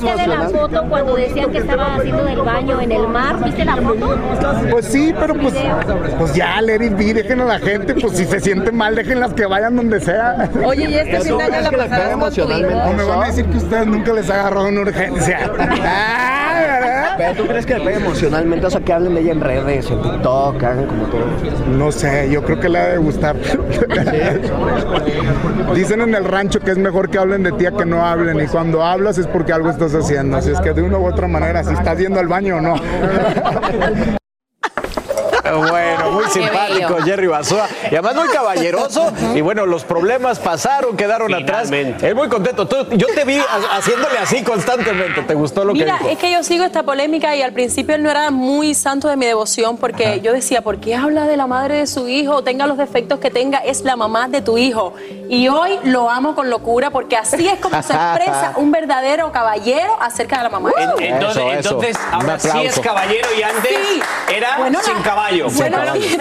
¿Viste 0.00 0.16
de 0.22 0.26
la 0.26 0.48
foto 0.48 0.84
cuando 0.88 1.16
decían 1.16 1.50
que 1.50 1.58
estaba 1.58 1.96
haciendo 1.96 2.24
del 2.24 2.40
baño 2.42 2.80
en 2.80 2.92
el 2.92 3.08
mar? 3.08 3.42
¿Viste 3.44 3.64
la 3.64 3.76
foto? 3.76 4.18
Pues 4.70 4.86
sí, 4.86 5.14
pero 5.18 5.34
pues, 5.34 5.54
pues 6.18 6.34
ya, 6.34 6.60
let 6.62 6.84
it 6.84 6.96
be, 6.96 7.12
dejen 7.14 7.40
a 7.40 7.44
la 7.44 7.58
gente, 7.58 7.94
pues 7.94 8.16
si 8.16 8.24
se 8.24 8.40
sienten 8.40 8.76
mal, 8.76 8.94
déjenlas 8.94 9.34
que 9.34 9.46
vayan 9.46 9.76
donde 9.76 10.00
sea. 10.00 10.48
Oye, 10.64 10.88
y 10.90 10.94
este 10.94 11.20
fin 11.20 11.38
de 11.38 11.44
año 11.44 11.70
la 11.70 11.70
pasaron 11.88 12.20
con 12.20 12.32
tu 12.34 12.40
hijo. 12.42 12.68
O 12.88 12.92
me 12.92 13.04
van 13.04 13.22
a 13.22 13.26
decir 13.26 13.44
que 13.46 13.56
ustedes 13.58 13.86
nunca 13.86 14.12
les 14.12 14.30
ha 14.30 14.40
agarrado 14.40 14.68
una 14.68 14.80
urgencia. 14.80 15.50
Pero 17.16 17.34
tú 17.34 17.46
crees 17.46 17.66
que 17.66 17.74
le 17.78 17.84
pega 17.84 17.96
emocionalmente, 17.98 18.66
o 18.66 18.70
sea, 18.70 18.80
que 18.80 18.92
hablen 18.92 19.14
de 19.14 19.20
ella 19.20 19.32
en 19.32 19.40
redes, 19.40 19.90
en 19.90 20.00
TikTok, 20.02 20.62
hagan 20.62 20.86
como 20.86 21.04
todo. 21.04 21.20
No 21.80 21.90
sé, 21.90 22.28
yo 22.30 22.44
creo 22.44 22.60
que 22.60 22.68
le 22.68 22.78
ha 22.78 22.88
de 22.88 22.98
gustar. 22.98 23.36
Dicen 25.74 26.02
en 26.02 26.14
el 26.14 26.24
rancho 26.26 26.60
que 26.60 26.72
es 26.72 26.76
mejor 26.76 27.08
que 27.08 27.16
hablen 27.16 27.42
de 27.42 27.52
ti 27.52 27.64
a 27.64 27.72
que 27.72 27.86
no 27.86 28.04
hablen 28.04 28.38
y 28.38 28.46
cuando 28.48 28.84
hablas 28.84 29.16
es 29.16 29.26
porque 29.26 29.54
algo 29.54 29.70
estás 29.70 29.94
haciendo. 29.94 30.36
Así 30.36 30.50
es 30.50 30.60
que 30.60 30.74
de 30.74 30.82
una 30.82 30.98
u 30.98 31.06
otra 31.06 31.26
manera, 31.26 31.64
si 31.64 31.72
estás 31.72 31.98
yendo 31.98 32.20
al 32.20 32.28
baño 32.28 32.58
o 32.58 32.60
no. 32.60 32.74
Bueno, 35.42 35.89
simpático. 36.30 36.96
Jerry 37.04 37.26
Basúa. 37.26 37.68
Y 37.84 37.94
además 37.94 38.14
muy 38.16 38.28
caballeroso. 38.28 39.12
Y 39.34 39.40
bueno, 39.40 39.66
los 39.66 39.84
problemas 39.84 40.38
pasaron, 40.38 40.96
quedaron 40.96 41.32
atrás. 41.34 41.70
Él 41.70 42.14
muy 42.14 42.28
contento. 42.28 42.66
Tú- 42.66 42.86
yo 42.96 43.06
te 43.14 43.24
vi 43.24 43.38
ha- 43.38 43.76
haciéndole 43.76 44.18
así 44.18 44.42
constantemente. 44.42 45.22
¿Te 45.22 45.34
gustó 45.34 45.64
lo 45.64 45.72
Mira, 45.72 45.96
que 45.98 46.04
dijo? 46.04 46.08
es 46.10 46.18
que 46.18 46.32
yo 46.32 46.42
sigo 46.42 46.64
esta 46.64 46.82
polémica 46.82 47.34
y 47.36 47.42
al 47.42 47.52
principio 47.52 47.94
él 47.94 48.02
no 48.02 48.10
era 48.10 48.30
muy 48.30 48.74
santo 48.74 49.08
de 49.08 49.16
mi 49.16 49.26
devoción 49.26 49.76
porque 49.76 50.20
yo 50.22 50.32
decía, 50.32 50.62
¿por 50.62 50.78
qué 50.80 50.94
habla 50.94 51.26
de 51.26 51.36
la 51.36 51.46
madre 51.46 51.76
de 51.76 51.86
su 51.86 52.08
hijo? 52.08 52.42
Tenga 52.42 52.66
los 52.66 52.78
defectos 52.78 53.18
que 53.20 53.30
tenga, 53.30 53.58
es 53.58 53.82
la 53.82 53.96
mamá 53.96 54.28
de 54.28 54.40
tu 54.42 54.58
hijo. 54.58 54.94
Y 55.28 55.48
hoy 55.48 55.78
lo 55.84 56.10
amo 56.10 56.34
con 56.34 56.50
locura 56.50 56.90
porque 56.90 57.16
así 57.16 57.46
es 57.48 57.58
como 57.60 57.80
se 57.82 57.92
expresa 57.92 58.52
un 58.56 58.70
verdadero 58.70 59.30
caballero 59.32 59.96
acerca 60.00 60.38
de 60.38 60.42
la 60.44 60.48
mamá. 60.50 60.70
de 60.76 60.84
su 60.84 60.90
hijo. 60.90 61.14
Entonces, 61.14 61.42
entonces 61.66 61.96
ahora 62.12 62.38
sí 62.38 62.48
es 62.64 62.80
caballero 62.80 63.28
y 63.38 63.42
antes 63.42 63.70
Sí. 63.70 64.00
era 64.34 64.56
Bueno, 64.58 64.80
sin 64.82 64.94
la- 64.96 65.02
caballo. 65.02 65.46
Bueno, 65.50 65.78
tiene, 65.92 66.06
tiene 66.08 66.19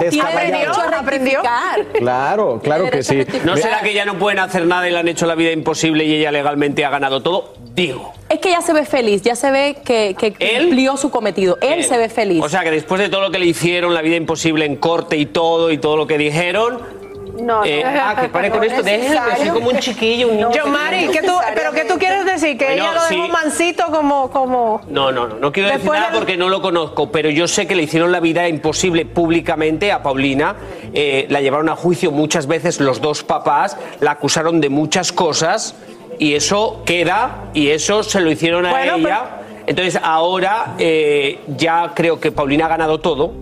Descaballado. 0.00 0.58
derecho 0.58 0.80
a 0.80 1.02
rectificar. 1.02 1.86
Claro, 1.92 2.60
claro 2.62 2.90
que 2.90 3.02
sí. 3.02 3.24
¿No 3.44 3.56
será 3.56 3.80
que 3.80 3.94
ya 3.94 4.04
no 4.04 4.18
pueden 4.18 4.38
hacer 4.38 4.66
nada 4.66 4.88
y 4.88 4.92
le 4.92 4.98
han 4.98 5.08
hecho 5.08 5.26
la 5.26 5.34
vida 5.34 5.52
imposible 5.52 6.04
y 6.04 6.14
ella 6.14 6.30
legalmente 6.30 6.84
ha 6.84 6.90
ganado 6.90 7.22
todo? 7.22 7.54
Digo. 7.74 8.12
Es 8.28 8.38
que 8.38 8.50
ya 8.50 8.60
se 8.60 8.72
ve 8.72 8.84
feliz, 8.84 9.22
ya 9.22 9.34
se 9.34 9.50
ve 9.50 9.76
que, 9.84 10.14
que 10.18 10.32
cumplió 10.32 10.96
su 10.96 11.10
cometido. 11.10 11.58
Él, 11.60 11.84
se 11.84 11.98
ve 11.98 12.08
feliz. 12.08 12.42
O 12.42 12.48
sea 12.48 12.62
que 12.62 12.70
después 12.70 13.00
de 13.00 13.08
todo 13.08 13.20
lo 13.20 13.30
que 13.30 13.38
le 13.38 13.46
hicieron, 13.46 13.94
la 13.94 14.02
vida 14.02 14.16
imposible 14.16 14.64
en 14.64 14.76
corte 14.76 15.16
y 15.16 15.26
todo, 15.26 15.70
y 15.70 15.78
todo 15.78 15.96
lo 15.96 16.06
que 16.06 16.18
dijeron. 16.18 16.99
No, 17.40 17.64
eh, 17.64 17.82
no. 17.84 17.90
ah, 18.02 18.16
que 18.20 18.28
pare 18.28 18.50
con 18.50 18.60
No 18.60 18.64
esto, 18.64 18.82
déjenme, 18.82 19.18
así 19.18 19.48
como 19.48 19.68
un 19.68 19.78
chiquillo, 19.78 20.28
un 20.28 20.36
niño. 20.36 20.52
Yo, 20.52 20.66
Mari, 20.66 21.08
¿qué 21.08 21.22
tú, 21.22 21.32
¿pero 21.54 21.72
qué 21.72 21.84
tú 21.84 21.98
quieres 21.98 22.24
decir? 22.24 22.56
Que 22.58 22.66
Bueno, 22.66 22.82
ella 22.82 22.92
lo 22.92 23.02
dejó 23.04 23.26
sí. 23.26 23.32
mansito 23.32 23.86
como... 23.86 24.30
como... 24.30 24.80
No, 24.88 25.10
no, 25.12 25.26
no, 25.26 25.36
no 25.36 25.52
quiero 25.52 25.70
decir 25.70 25.90
nada 25.90 26.10
porque 26.12 26.36
no 26.36 26.48
lo 26.48 26.60
conozco, 26.62 27.10
pero 27.10 27.30
yo 27.30 27.48
sé 27.48 27.66
que 27.66 27.74
le 27.74 27.82
hicieron 27.84 28.12
la 28.12 28.20
vida 28.20 28.48
imposible 28.48 29.06
públicamente 29.06 29.92
a 29.92 30.02
Paulina, 30.02 30.56
eh, 30.92 31.26
la 31.28 31.40
llevaron 31.40 31.68
a 31.68 31.76
juicio 31.76 32.10
muchas 32.10 32.46
veces 32.46 32.80
los 32.80 33.00
dos 33.00 33.22
papás, 33.22 33.76
la 34.00 34.12
acusaron 34.12 34.60
de 34.60 34.68
muchas 34.68 35.12
cosas 35.12 35.74
y 36.18 36.34
eso 36.34 36.82
queda 36.84 37.44
y 37.54 37.68
eso 37.68 38.02
se 38.02 38.20
lo 38.20 38.30
hicieron 38.30 38.66
a 38.66 38.70
Bueno, 38.70 38.96
ella. 38.96 39.24
Entonces 39.66 40.00
ahora 40.02 40.74
eh, 40.78 41.38
ya 41.56 41.92
creo 41.94 42.18
que 42.18 42.32
Paulina 42.32 42.66
ha 42.66 42.68
ganado 42.68 42.98
todo 43.00 43.32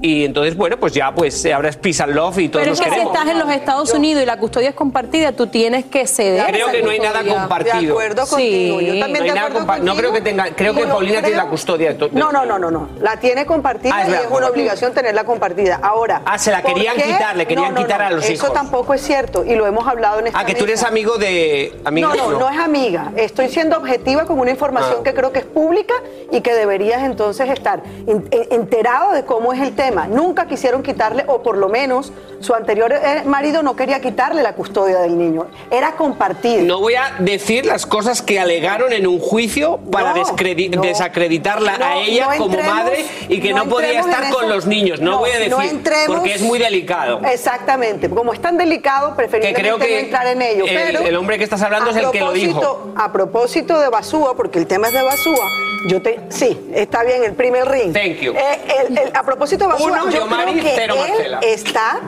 y 0.00 0.24
entonces 0.24 0.56
bueno, 0.56 0.76
pues 0.78 0.92
ya 0.92 1.12
pues 1.12 1.44
ahora 1.46 1.68
es 1.70 1.76
peace 1.76 2.02
and 2.02 2.14
love 2.14 2.38
y 2.38 2.48
todos 2.48 2.62
Pero 2.62 2.70
nos 2.70 2.78
es 2.78 2.84
que 2.84 2.90
si 2.90 2.94
queremos. 2.96 3.14
estás 3.16 3.30
en 3.32 3.38
los 3.40 3.50
Estados 3.50 3.92
Unidos 3.92 4.22
y 4.22 4.26
la 4.26 4.36
custodia 4.38 4.68
es 4.68 4.74
compartida, 4.76 5.32
tú 5.32 5.48
tienes 5.48 5.86
que 5.86 6.06
ceder. 6.06 6.46
Creo 6.52 6.70
que 6.70 6.82
no 6.82 6.90
hay 6.90 7.00
nada 7.00 7.24
compartido. 7.24 7.80
De 7.80 7.88
acuerdo 7.90 8.26
contigo, 8.26 8.80
yo 8.80 9.00
también 9.00 9.26
no, 9.26 9.32
de 9.32 9.38
acuerdo 9.40 9.60
compa- 9.66 9.80
no 9.80 9.96
creo 9.96 10.12
que 10.12 10.20
tenga, 10.20 10.46
creo 10.54 10.72
que 10.74 10.86
Paulina 10.86 11.14
tiene 11.20 11.28
creo- 11.30 11.44
la 11.44 11.50
custodia. 11.50 11.92
de 11.94 12.10
No, 12.12 12.30
no, 12.30 12.46
no, 12.46 12.58
no, 12.58 12.70
no. 12.70 12.88
La 13.00 13.16
tiene 13.18 13.44
compartida 13.44 13.92
Ah, 13.94 14.02
es 14.02 14.08
y 14.08 14.10
verdad, 14.12 14.26
es 14.30 14.36
una 14.36 14.46
obligación 14.48 14.94
tenerla 14.94 15.24
compartida. 15.24 15.80
Ahora. 15.82 16.22
Ah, 16.24 16.38
se 16.38 16.52
la 16.52 16.62
¿por 16.62 16.74
querían 16.74 16.96
qué? 16.96 17.02
quitar, 17.02 17.36
le 17.36 17.46
querían 17.46 17.74
No, 17.74 17.80
no, 17.80 17.86
quitar 17.86 18.02
a 18.02 18.10
los 18.10 18.24
Eso 18.24 18.32
hijos. 18.34 18.52
tampoco 18.52 18.94
es 18.94 19.00
cierto 19.02 19.44
y 19.44 19.56
lo 19.56 19.66
hemos 19.66 19.86
hablado 19.88 20.20
en 20.20 20.28
esta 20.28 20.38
Ah, 20.38 20.44
que 20.46 20.54
tú 20.54 20.64
eres 20.64 20.84
amigo 20.84 21.16
de. 21.18 21.76
Amigo, 21.84 22.14
no, 22.14 22.30
no, 22.32 22.38
no, 22.38 22.48
es 22.50 22.58
amiga. 22.58 23.10
Estoy 23.16 23.48
siendo 23.48 23.76
objetiva 23.76 24.26
con 24.26 24.38
una 24.38 24.50
información 24.52 24.98
Ah. 25.00 25.02
que 25.02 25.12
creo 25.12 25.32
que 25.32 25.40
es 25.40 25.44
pública 25.44 25.94
y 26.30 26.40
que 26.40 26.54
deberías 26.54 27.02
entonces 27.02 27.50
estar 27.50 27.82
en- 28.06 28.28
en- 28.30 28.46
enterado 28.52 29.12
de 29.12 29.24
cómo 29.24 29.52
es 29.52 29.60
el 29.60 29.74
tema. 29.74 29.87
Nunca 29.90 30.46
quisieron 30.46 30.82
quitarle, 30.82 31.24
o 31.26 31.42
por 31.42 31.56
lo 31.56 31.68
menos 31.68 32.12
su 32.40 32.54
anterior 32.54 32.92
eh, 32.92 33.22
marido 33.24 33.62
no 33.62 33.74
quería 33.74 34.00
quitarle 34.00 34.42
la 34.42 34.54
custodia 34.54 34.98
del 35.00 35.16
niño. 35.18 35.46
Era 35.70 35.92
compartida. 35.92 36.62
No 36.62 36.80
voy 36.80 36.94
a 36.94 37.14
decir 37.18 37.66
las 37.66 37.86
cosas 37.86 38.22
que 38.22 38.38
alegaron 38.38 38.92
en 38.92 39.06
un 39.06 39.18
juicio 39.18 39.78
para 39.90 40.14
No, 40.14 40.22
descredi- 40.24 40.70
no. 40.74 40.82
desacreditarla 40.82 41.78
No, 41.78 41.84
a 41.84 41.96
ella 41.98 42.28
como 42.36 42.54
entremos- 42.54 42.74
madre 42.74 43.04
y 43.28 43.40
que 43.40 43.52
no, 43.52 43.64
podía 43.66 44.00
estar 44.00 44.30
con 44.30 44.48
los 44.48 44.66
niños. 44.66 45.00
No, 45.00 45.18
voy 45.18 45.30
a 45.30 45.38
decir 45.38 45.50
no 45.50 45.60
entremos- 45.62 46.06
porque 46.18 46.34
es 46.34 46.42
muy 46.42 46.58
delicado. 46.58 47.20
Exactamente. 47.24 48.08
Como 48.10 48.32
es 48.32 48.40
tan 48.40 48.56
delicado, 48.56 49.10
Que 49.10 49.16
preferiblemente 49.16 49.60
creo 49.62 49.78
que 49.78 49.92
no 49.94 49.98
entrar 49.98 50.26
en 50.28 50.42
ello. 50.42 50.64
el, 50.66 50.74
pero 50.76 51.00
el 51.00 51.16
hombre 51.16 51.38
que 51.38 51.44
estás 51.44 51.62
hablando 51.62 51.90
es 51.90 51.96
el 51.96 52.10
que 52.10 52.20
lo 52.20 52.32
dijo. 52.32 52.92
A 52.96 53.12
propósito 53.12 53.78
de 53.80 53.88
Basúa, 53.88 54.34
porque 54.36 54.58
el 54.58 54.66
tema 54.66 54.88
es 54.88 54.94
de 54.94 55.02
Basúa, 55.02 55.46
yo 55.86 56.02
te. 56.02 56.20
Sí, 56.30 56.58
está 56.74 57.04
bien, 57.04 57.24
el 57.24 57.34
primer 57.34 57.68
ring. 57.68 57.92
Thank 57.92 58.20
you. 58.20 58.32
Eh, 58.32 58.58
el- 58.88 58.98
el- 58.98 59.16
a 59.16 59.22
propósito 59.22 59.64
de 59.64 59.72
Basúa, 59.72 59.86
Uno, 59.92 60.10
yo 60.10 60.18
Yomari, 60.20 60.52
creo 60.52 60.62
que 60.64 60.72
cero, 60.74 60.94
él 60.96 61.10
Marcela. 61.12 61.38
está 61.42 62.00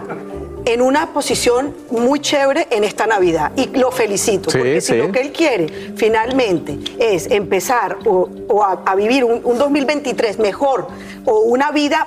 en 0.67 0.83
una 0.83 1.13
posición 1.15 1.75
muy 1.91 2.21
chévere 2.21 2.67
en 2.71 2.85
esta 2.85 3.07
Navidad 3.07 3.51
y 3.57 3.69
lo 3.79 3.91
felicito 3.91 4.51
Sí, 4.51 4.59
porque 4.59 4.81
si 4.83 4.95
lo 4.95 5.11
que 5.11 5.21
él 5.21 5.33
quiere 5.33 5.69
finalmente 5.97 6.79
es 6.99 7.31
empezar 7.31 7.97
o, 8.05 8.29
o 8.49 8.63
a, 8.63 8.83
a 8.85 8.95
vivir 8.95 9.25
un, 9.25 9.41
un 9.43 9.57
2023 9.59 10.39
mejor 10.39 10.89
o 11.25 11.41
una 11.41 11.71
vida 11.71 12.07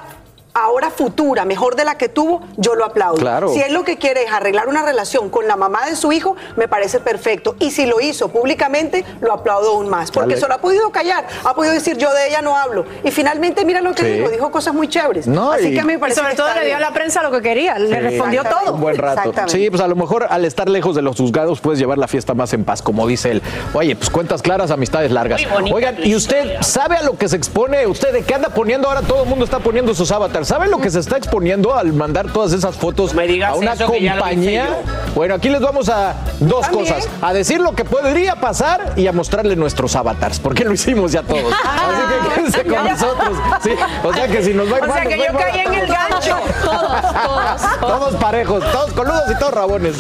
ahora 0.54 0.90
futura, 0.92 1.46
mejor 1.46 1.76
de 1.76 1.84
la 1.86 1.96
que 1.98 2.10
tuvo, 2.10 2.42
yo 2.58 2.76
lo 2.76 2.86
aplaudo. 2.86 3.18
Claro. 3.18 3.50
Si 3.50 3.60
él 3.62 3.74
lo 3.74 3.84
que 3.84 3.98
quiere 3.98 4.24
es 4.24 4.32
arreglar 4.32 4.68
una 4.68 4.84
relación 4.84 5.30
con 5.30 5.48
la 5.48 5.56
mamá 5.56 5.86
de 5.88 5.96
su 5.96 6.12
hijo, 6.12 6.36
me 6.56 6.68
parece 6.68 7.00
perfecto. 7.00 7.56
Y 7.60 7.72
si 7.72 7.86
lo 7.86 8.00
hizo 8.02 8.30
públicamente, 8.30 9.04
lo 9.22 9.34
aplaudo 9.34 9.72
aún 9.72 9.90
más. 9.90 10.12
Porque 10.12 10.30
Dale. 10.36 10.42
se 10.42 10.48
lo 10.48 10.54
ha 10.54 10.60
podido 10.60 10.92
callar, 10.92 11.26
ha 11.44 11.54
podido 11.56 11.74
decir 11.74 11.98
yo 11.98 12.14
de 12.14 12.28
ella 12.28 12.42
no 12.42 12.56
hablo. 12.56 12.86
Y 13.04 13.12
finalmente 13.12 13.66
mira 13.66 13.82
lo 13.82 13.94
que 13.94 14.04
Sí. 14.04 14.10
dijo, 14.12 14.30
dijo 14.30 14.52
cosas 14.52 14.74
muy 14.74 14.88
chéveres. 14.88 15.28
No, 15.28 15.52
Así 15.52 15.68
y- 15.70 15.74
que 15.74 15.80
a 15.80 15.84
mí 15.84 15.88
me 15.88 15.94
Y 15.94 15.98
parece 15.98 16.20
sobre 16.20 16.32
que 16.32 16.38
todo 16.38 16.54
le 16.54 16.66
dio 16.66 16.78
a 16.78 16.80
la 16.80 16.92
prensa 16.94 17.24
lo 17.24 17.32
que 17.32 17.42
quería, 17.42 17.80
le 17.80 18.00
respondió 18.00 18.44
todo. 18.44 18.74
Un 18.76 18.82
buen 18.82 18.98
rato. 18.98 19.34
Sí, 19.48 19.70
pues 19.70 19.82
a 19.82 19.88
lo 19.88 19.96
mejor 19.96 20.28
al 20.30 20.46
estar 20.46 20.70
lejos 20.70 20.96
de 20.96 21.02
los 21.02 21.18
juzgados 21.18 21.62
puedes 21.62 21.80
llevar 21.80 21.98
la 21.98 22.08
fiesta 22.08 22.34
más 22.34 22.54
en 22.54 22.64
paz, 22.64 22.82
como 22.82 23.08
dice 23.08 23.32
él. 23.32 23.42
Oye, 23.74 23.96
pues 23.96 24.10
cuentas 24.10 24.42
claras, 24.42 24.70
amistades 24.72 25.12
largas. 25.12 25.42
Oigan, 25.74 25.96
¿y 26.04 26.16
usted 26.16 26.62
sabe 26.62 26.98
a 26.98 27.02
lo 27.04 27.18
que 27.18 27.28
se 27.28 27.38
expone? 27.38 27.88
¿Usted 27.88 28.14
de 28.14 28.22
qué 28.24 28.36
anda 28.36 28.50
poniendo? 28.50 28.88
Ahora 28.88 29.02
todo 29.02 29.24
el 29.24 29.30
mundo 29.30 29.46
está 29.46 29.60
poniendo 29.60 29.94
sus 29.96 30.12
avatars. 30.12 30.43
¿Sabe 30.44 30.68
lo 30.68 30.80
que 30.80 30.90
se 30.90 31.00
está 31.00 31.18
exponiendo 31.18 31.74
al 31.76 31.94
mandar 31.94 32.32
todas 32.32 32.54
esas 32.54 32.76
fotos 32.76 33.14
me 33.14 33.28
digas 33.28 33.52
a 33.52 33.56
una 33.56 33.74
eso, 33.74 33.86
compañía? 33.86 34.82
Bueno, 35.16 35.36
aquí 35.36 35.50
les 35.50 35.62
vamos 35.62 35.90
a 35.90 36.16
dos 36.40 36.62
También. 36.62 36.86
cosas. 36.86 37.10
A 37.22 37.34
decir 37.34 37.60
lo 37.62 37.74
que 37.74 37.86
podría 37.86 38.36
pasar 38.36 38.94
y 38.96 39.08
a 39.08 39.12
mostrarle 39.14 39.56
nuestros 39.56 39.96
avatars, 39.96 40.40
porque 40.40 40.64
lo 40.66 40.74
hicimos 40.74 41.12
ya 41.12 41.24
todos. 41.24 41.54
Así 41.54 42.02
que 42.08 42.36
quédense 42.36 42.64
con 42.66 42.86
nosotros. 42.90 43.38
Sí, 43.64 43.72
o 44.04 44.14
sea 44.14 44.28
que 44.28 44.44
si 44.44 44.54
nos 44.54 44.72
va 44.72 44.78
O 44.82 44.94
sea 44.94 45.04
que 45.04 45.18
yo 45.18 45.34
mal 45.34 45.44
caí 45.44 45.60
a 45.60 45.64
en 45.64 45.74
el 45.74 45.88
todos. 45.88 46.10
gancho. 46.10 46.38
Todos, 46.64 47.02
todos. 47.24 47.80
Todos 47.80 48.16
parejos, 48.16 48.72
todos 48.72 48.94
coludos 48.94 49.24
y 49.32 49.40
todos 49.40 49.54
rabones. 49.54 49.96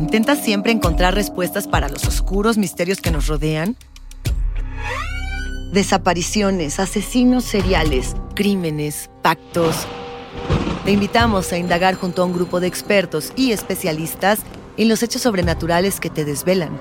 ¿Intentas 0.00 0.38
siempre 0.38 0.72
encontrar 0.72 1.14
respuestas 1.14 1.66
para 1.68 1.88
los 1.88 2.04
oscuros 2.06 2.56
misterios 2.56 3.00
que 3.00 3.10
nos 3.10 3.26
rodean? 3.26 3.76
Desapariciones, 5.72 6.80
asesinos 6.80 7.44
seriales, 7.44 8.16
crímenes, 8.34 9.10
pactos. 9.22 9.86
Te 10.86 10.92
invitamos 10.92 11.52
a 11.52 11.58
indagar 11.58 11.94
junto 11.94 12.22
a 12.22 12.24
un 12.24 12.32
grupo 12.32 12.58
de 12.58 12.66
expertos 12.66 13.32
y 13.36 13.52
especialistas 13.52 14.38
en 14.78 14.88
los 14.88 15.02
hechos 15.02 15.20
sobrenaturales 15.20 16.00
que 16.00 16.08
te 16.08 16.24
desvelan. 16.24 16.78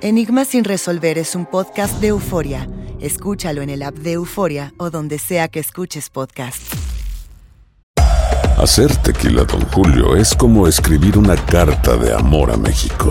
Enigma 0.00 0.44
sin 0.44 0.64
resolver 0.64 1.16
es 1.16 1.36
un 1.36 1.46
podcast 1.46 2.00
de 2.00 2.08
euforia. 2.08 2.68
Escúchalo 2.98 3.62
en 3.62 3.70
el 3.70 3.82
app 3.82 3.94
de 3.94 4.12
Euforia 4.12 4.74
o 4.78 4.90
donde 4.90 5.18
sea 5.18 5.48
que 5.48 5.60
escuches 5.60 6.10
podcast. 6.10 6.60
Hacer 8.58 8.94
tequila, 8.96 9.44
Don 9.44 9.62
Julio, 9.68 10.16
es 10.16 10.34
como 10.34 10.66
escribir 10.66 11.16
una 11.16 11.36
carta 11.36 11.96
de 11.96 12.12
amor 12.12 12.50
a 12.50 12.56
México. 12.56 13.10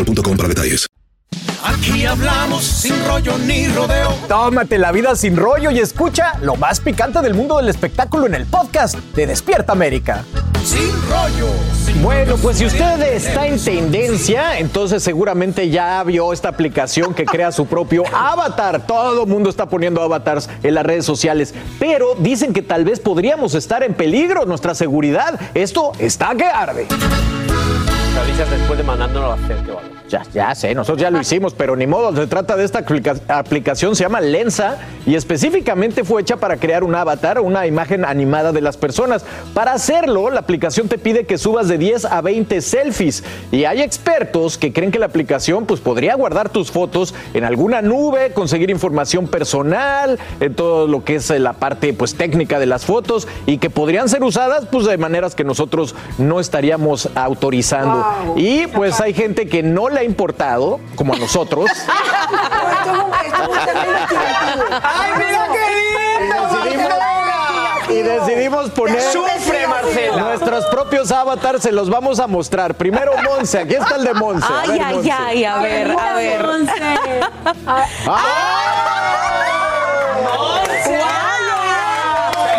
boostmobile.com 0.03 0.37
para 0.37 0.49
detalles. 0.49 0.87
Aquí 1.63 2.05
hablamos 2.05 2.63
sin 2.63 2.93
rollo 3.05 3.37
ni 3.37 3.67
rodeo. 3.67 4.13
Tómate 4.27 4.77
la 4.77 4.91
vida 4.91 5.15
sin 5.15 5.37
rollo 5.37 5.69
y 5.71 5.79
escucha 5.79 6.33
lo 6.41 6.55
más 6.55 6.79
picante 6.79 7.21
del 7.21 7.35
mundo 7.35 7.57
del 7.57 7.69
espectáculo 7.69 8.25
en 8.25 8.33
el 8.33 8.45
podcast 8.47 8.95
de 8.95 9.27
Despierta 9.27 9.71
América. 9.71 10.25
Sin 10.65 10.91
rollo. 11.07 11.47
Bueno, 12.01 12.35
pues 12.37 12.57
si 12.57 12.65
usted 12.65 13.01
está 13.13 13.45
en 13.45 13.63
tendencia, 13.63 14.57
entonces 14.57 15.03
seguramente 15.03 15.69
ya 15.69 16.03
vio 16.03 16.33
esta 16.33 16.49
aplicación 16.49 17.13
que 17.13 17.25
crea 17.25 17.51
su 17.51 17.67
propio 17.67 18.03
avatar. 18.13 18.85
Todo 18.87 19.23
el 19.23 19.29
mundo 19.29 19.49
está 19.49 19.69
poniendo 19.69 20.01
avatars 20.01 20.49
en 20.63 20.73
las 20.73 20.85
redes 20.85 21.05
sociales, 21.05 21.53
pero 21.79 22.15
dicen 22.15 22.53
que 22.53 22.63
tal 22.63 22.85
vez 22.85 22.99
podríamos 22.99 23.53
estar 23.53 23.83
en 23.83 23.93
peligro, 23.93 24.45
nuestra 24.45 24.73
seguridad. 24.73 25.39
Esto 25.53 25.91
está 25.99 26.33
que 26.35 26.45
arde. 26.45 26.87
Avisas 28.21 28.51
después 28.51 28.77
de 28.77 28.83
mandándolo 28.83 29.31
a 29.31 29.33
hacer, 29.33 29.57
que 29.65 29.71
vale. 29.71 30.00
Ya, 30.11 30.23
ya 30.33 30.53
sé, 30.55 30.75
nosotros 30.75 31.01
ya 31.01 31.09
lo 31.09 31.19
hicimos, 31.21 31.53
pero 31.53 31.75
ni 31.75 31.87
modo, 31.87 32.15
se 32.15 32.27
trata 32.27 32.55
de 32.55 32.65
esta 32.65 32.79
aplica- 32.79 33.15
aplicación, 33.29 33.95
se 33.95 34.03
llama 34.03 34.19
Lensa 34.21 34.77
y 35.05 35.15
específicamente 35.15 36.03
fue 36.03 36.21
hecha 36.21 36.37
para 36.37 36.57
crear 36.57 36.83
un 36.83 36.93
avatar, 36.93 37.39
una 37.39 37.65
imagen 37.65 38.03
animada 38.05 38.51
de 38.51 38.61
las 38.61 38.77
personas. 38.77 39.23
Para 39.53 39.73
hacerlo, 39.73 40.29
la 40.29 40.41
aplicación 40.41 40.87
te 40.87 40.97
pide 40.97 41.25
que 41.25 41.37
subas 41.37 41.67
de 41.67 41.77
10 41.77 42.05
a 42.05 42.21
20 42.21 42.61
selfies 42.61 43.23
y 43.51 43.63
hay 43.65 43.81
expertos 43.81 44.57
que 44.57 44.73
creen 44.73 44.91
que 44.91 44.99
la 44.99 45.05
aplicación 45.07 45.65
pues, 45.65 45.79
podría 45.79 46.15
guardar 46.15 46.49
tus 46.49 46.71
fotos 46.71 47.13
en 47.33 47.43
alguna 47.45 47.81
nube, 47.81 48.31
conseguir 48.33 48.69
información 48.69 49.27
personal, 49.27 50.19
en 50.39 50.53
todo 50.55 50.87
lo 50.87 51.03
que 51.03 51.15
es 51.15 51.29
eh, 51.31 51.39
la 51.39 51.53
parte 51.53 51.93
pues, 51.93 52.15
técnica 52.15 52.59
de 52.59 52.65
las 52.65 52.85
fotos 52.85 53.27
y 53.45 53.57
que 53.57 53.69
podrían 53.69 54.09
ser 54.09 54.23
usadas 54.23 54.65
pues, 54.71 54.85
de 54.85 54.97
maneras 54.97 55.35
que 55.35 55.43
nosotros 55.43 55.95
no 56.17 56.39
estaríamos 56.39 57.09
autorizando. 57.15 58.05
Y 58.35 58.67
pues 58.67 58.99
hay 59.01 59.13
gente 59.13 59.47
que 59.47 59.63
no 59.63 59.89
le 59.89 60.00
ha 60.01 60.03
importado, 60.03 60.79
como 60.95 61.13
a 61.13 61.17
nosotros. 61.17 61.69
¡Ay, 64.83 65.11
mira 65.17 65.47
qué 65.53 65.59
lindo! 66.19 66.91
Y 67.89 68.01
decidimos 68.03 68.69
poner 68.71 69.01
Sufre, 69.01 69.67
Marcela. 69.67 70.15
nuestros 70.17 70.65
propios 70.67 71.11
avatars, 71.11 71.61
se 71.63 71.71
los 71.73 71.89
vamos 71.89 72.19
a 72.19 72.27
mostrar. 72.27 72.73
Primero 72.75 73.11
Monse, 73.23 73.59
aquí 73.59 73.73
está 73.75 73.95
el 73.97 74.03
de 74.05 74.13
Monse. 74.13 74.47
Ay, 74.49 74.69
ver, 74.69 74.81
ay, 74.81 74.95
Monse. 74.95 75.11
ay, 75.11 75.45
a 75.45 75.57
ver, 75.57 75.91
a 75.99 76.13
ver. 76.13 76.45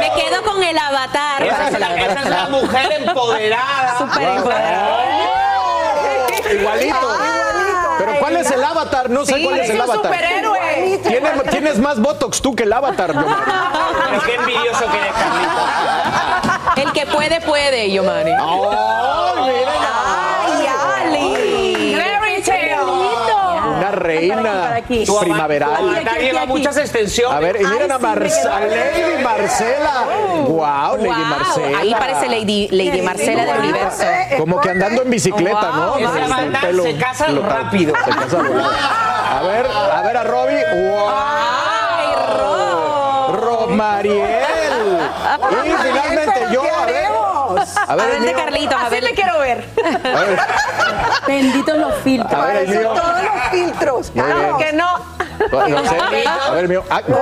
Me 0.00 0.10
quedo 0.20 0.42
con 0.42 0.62
el 0.62 0.76
avatar. 0.78 1.42
Esa 1.42 1.68
es 1.68 1.78
la, 1.78 1.96
esa 1.96 2.20
es 2.22 2.28
la 2.28 2.48
mujer 2.48 2.92
empoderada. 3.06 3.98
Súper 3.98 4.22
empoderada. 4.22 4.96
Igualito. 6.52 7.31
¿Cuál 8.22 8.36
es 8.36 8.50
el 8.50 8.62
avatar? 8.64 9.10
No 9.10 9.26
sé 9.26 9.34
Sí, 9.34 9.44
cuál 9.44 9.58
es 9.60 9.70
el 9.70 9.80
avatar. 9.80 9.96
superhéroe. 10.12 10.98
Tienes, 11.02 11.50
tienes 11.50 11.78
más 11.78 12.00
botox 12.00 12.40
tú 12.40 12.54
que 12.54 12.62
el 12.62 12.72
avatar, 12.72 13.12
Yomari. 13.12 13.42
Pero 14.10 14.22
qué 14.22 14.34
envidioso 14.36 14.84
que 14.90 14.98
eres, 14.98 15.12
Carlito. 15.12 16.80
El 16.82 16.92
que 16.92 17.06
puede, 17.06 17.40
puede, 17.40 17.90
Yomari. 17.92 18.30
¡Ay, 18.32 19.64
Ali! 19.64 20.21
Reina 24.02 24.80
Tu 25.06 25.18
primaveral. 25.20 26.04
lleva 26.20 26.46
muchas 26.46 26.76
extensiones. 26.76 27.36
A 27.36 27.40
ver, 27.40 27.56
y 27.60 27.64
miren 27.64 27.92
a, 27.92 27.98
Mar- 27.98 28.22
a 28.22 28.60
Lady 28.60 29.22
Marcela. 29.24 30.04
Wow, 30.46 30.96
Lady 30.96 31.08
Wow, 31.08 31.16
Marcela. 31.38 31.78
Ahí 31.78 31.94
parece 31.94 32.28
Lady, 32.28 32.68
Lady 32.70 33.02
Marcela 33.02 33.44
del 33.44 33.58
universo. 33.60 34.04
Como 34.38 34.60
que 34.60 34.70
andando 34.70 35.02
en 35.02 35.10
bicicleta, 35.10 35.70
Wow, 35.70 35.76
¿no? 35.76 35.96
El 35.98 36.06
avatar 36.32 36.60
pelo 36.62 36.82
se 36.84 36.96
casa 36.96 37.24
flotando. 37.26 37.54
rápido. 37.64 37.94
Se 38.04 38.10
casa. 38.10 38.38
A 39.38 39.42
ver, 39.42 39.66
a 39.66 40.02
ver 40.02 40.16
a 40.16 40.24
Robbie. 40.24 40.64
¡Wow! 40.74 41.08
¡Ay, 41.10 42.06
Ro! 42.38 43.36
Rob 43.36 43.70
Mariel. 43.70 44.42
Y 45.50 45.70
finalmente. 45.82 46.31
A 47.92 47.94
A 47.94 48.06
ver, 48.06 48.14
el 48.14 48.22
de 48.24 48.32
mío. 48.32 48.36
Carlitos, 48.44 48.74
a 48.74 48.86
Así 48.86 48.94
ver. 48.94 49.04
me 49.04 49.10
quiero 49.12 49.38
ver. 49.38 49.64
A 49.84 50.20
ver, 50.20 50.38
Benditos 51.26 51.76
los 51.76 51.94
filtros. 51.96 52.32
a 52.34 52.46
ver 52.46 52.56
el 52.56 52.68
mío. 52.68 52.88
Todos 52.94 53.22
los 53.22 53.42
filtros. 53.50 54.14
Bien. 54.14 54.26
Que 54.58 54.72
no. 54.72 55.12
No 55.50 55.84
sé. 55.84 55.98
A 56.48 56.50
ver, 56.52 56.68
mío. 56.68 56.82
Ah, 56.88 57.02
¿qué? 57.02 57.12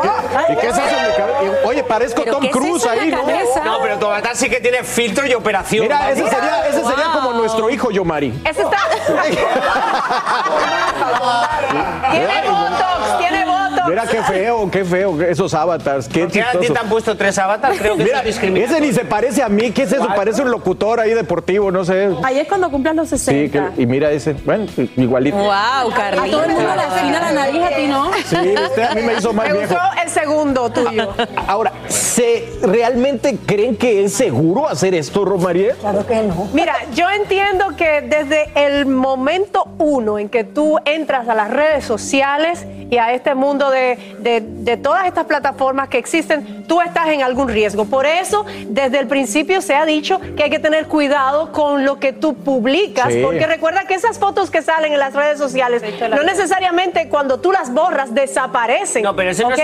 ¿Y 0.53 0.57
qué 0.59 0.69
es 0.69 0.79
eso 0.79 0.97
en 0.97 1.09
mi 1.09 1.15
cabeza? 1.17 1.41
Oye, 1.65 1.83
parezco 1.83 2.23
¿Pero 2.23 2.37
Tom 2.37 2.45
es 2.45 2.53
Cruise 2.53 2.87
ahí, 2.87 3.11
¿no? 3.11 3.19
No, 3.65 3.79
pero 3.83 3.99
tu 3.99 4.07
avatar 4.07 4.37
sí 4.37 4.49
que 4.49 4.61
tiene 4.61 4.85
filtro 4.85 5.27
y 5.27 5.35
operación. 5.35 5.83
Mira, 5.85 6.09
ese 6.11 6.29
sería, 6.29 6.69
ese 6.69 6.85
sería 6.85 7.07
Wow. 7.09 7.15
como 7.15 7.33
nuestro 7.33 7.69
hijo 7.71 7.91
Yomari. 7.91 8.41
Ese 8.45 8.63
está. 8.63 8.77
tiene 12.11 12.49
botox, 12.49 13.19
tiene 13.19 13.45
botox. 13.45 13.70
Mira 13.89 14.05
qué 14.07 14.23
feo, 14.23 14.71
qué 14.71 14.85
feo 14.85 15.21
esos 15.23 15.55
avatars, 15.55 16.09
qué 16.09 16.21
¿Por 16.21 16.33
qué 16.33 16.43
a 16.43 16.53
ti 16.53 16.67
te 16.69 16.79
han 16.79 16.89
puesto 16.89 17.17
tres 17.17 17.39
avatars? 17.39 17.79
Creo 17.79 17.97
que 17.97 18.05
Mira, 18.05 18.23
ese 18.23 18.81
ni 18.81 18.93
se 18.93 19.05
parece 19.05 19.43
a 19.43 19.49
mí, 19.49 19.71
¿qué 19.73 19.83
es 19.83 19.93
eso? 19.93 20.07
Parece 20.15 20.43
un 20.43 20.51
locutor 20.51 21.01
ahí 21.01 21.15
deportivo, 21.15 21.71
no 21.71 21.85
sé. 21.85 22.11
Ahí 22.23 22.39
es 22.39 22.49
cuando 22.49 22.71
cumplan 22.71 22.97
los 22.97 23.09
Sí, 23.09 23.19
60. 23.19 23.75
que- 23.75 23.83
y 23.83 23.87
mira 23.87 24.11
ese, 24.11 24.35
bueno, 24.45 24.67
igualito. 24.97 25.37
Wow, 25.37 25.51
A 25.51 25.95
Carlitos. 25.95 26.31
todo 26.31 26.45
el 26.45 26.51
mundo 26.53 26.75
le 26.77 26.83
afina 26.83 27.21
la 27.21 27.33
nariz, 27.33 27.63
a 27.63 27.69
ti 27.77 27.87
no. 27.87 28.11
Sí, 28.27 28.55
usted 28.65 28.83
a 28.83 28.95
mí 28.95 29.03
me 29.03 29.15
hizo 29.15 29.33
más 29.33 29.47
Me 29.49 29.53
viejo. 29.55 29.75
gustó 29.75 30.03
el 30.03 30.09
segundo 30.11 30.71
tuyo. 30.71 31.09
Ahora, 31.47 31.73
¿se 31.89 32.49
realmente 32.63 33.37
creen 33.47 33.77
que 33.77 34.05
es 34.05 34.13
seguro 34.15 34.69
hacer 34.69 34.95
esto, 34.95 35.25
Rosmarie? 35.25 35.75
Claro 35.81 36.07
que 36.07 36.23
no. 36.23 36.49
Mira, 36.53 36.75
yo 36.95 37.09
entiendo 37.11 37.77
que 37.77 38.01
desde 38.03 38.51
el 38.55 38.87
momento 38.87 39.67
uno 39.79 40.19
en 40.19 40.29
que 40.29 40.45
tú 40.45 40.79
entras 40.85 41.29
a 41.29 41.35
las 41.35 41.51
redes 41.51 41.85
sociales 41.85 42.67
y 42.91 42.99
a 42.99 43.13
este 43.13 43.35
mundo 43.35 43.70
de, 43.71 44.17
de- 44.19 44.41
de 44.43 44.77
todas 44.77 45.07
estas 45.07 45.25
plataformas 45.27 45.89
que 45.89 45.99
existen, 45.99 46.65
tú 46.67 46.81
estás 46.81 47.09
en 47.09 47.23
algún 47.23 47.49
riesgo. 47.49 47.85
Por 47.87 48.07
eso, 48.07 48.45
desde 48.67 48.99
el 48.99 49.07
principio 49.07 49.61
se 49.63 49.75
ha 49.75 49.85
dicho 49.87 50.21
que 50.37 50.45
hay 50.45 50.51
que 50.51 50.59
tener 50.59 50.87
cuidado 50.87 51.53
con 51.53 51.85
lo 51.85 51.99
que 51.99 52.13
tú 52.13 52.35
publicas, 52.35 53.13
Sí. 53.13 53.23
porque 53.23 53.47
recuerda 53.47 53.85
que 53.87 53.95
esas 53.95 54.19
fotos 54.19 54.51
que 54.51 54.63
salen 54.63 54.93
en 54.93 54.99
las 54.99 55.15
redes 55.15 55.39
sociales, 55.39 55.83
no 56.11 56.23
necesariamente 56.23 57.09
cuando 57.09 57.41
tú 57.41 57.53
las 57.53 57.73
borras 57.73 58.15
desaparecen. 58.15 59.03
No, 59.03 59.15
pero 59.17 59.31
ese 59.31 59.43
no 59.45 59.51
es 59.53 59.61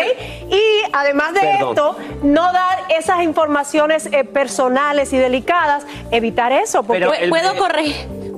Y 0.49 0.61
además 0.93 1.35
de 1.35 1.41
Perdón. 1.41 1.69
esto, 1.71 1.97
no 2.23 2.53
dar 2.53 2.79
esas 2.99 3.23
informaciones 3.23 4.07
eh, 4.13 4.25
personales 4.25 5.13
y 5.13 5.19
delicadas, 5.19 5.85
evitar 6.11 6.53
eso. 6.53 6.83
Porque 6.83 7.01
Pero 7.01 7.15
el- 7.15 7.29
¿Puedo, 7.31 7.57
corre- 7.57 7.95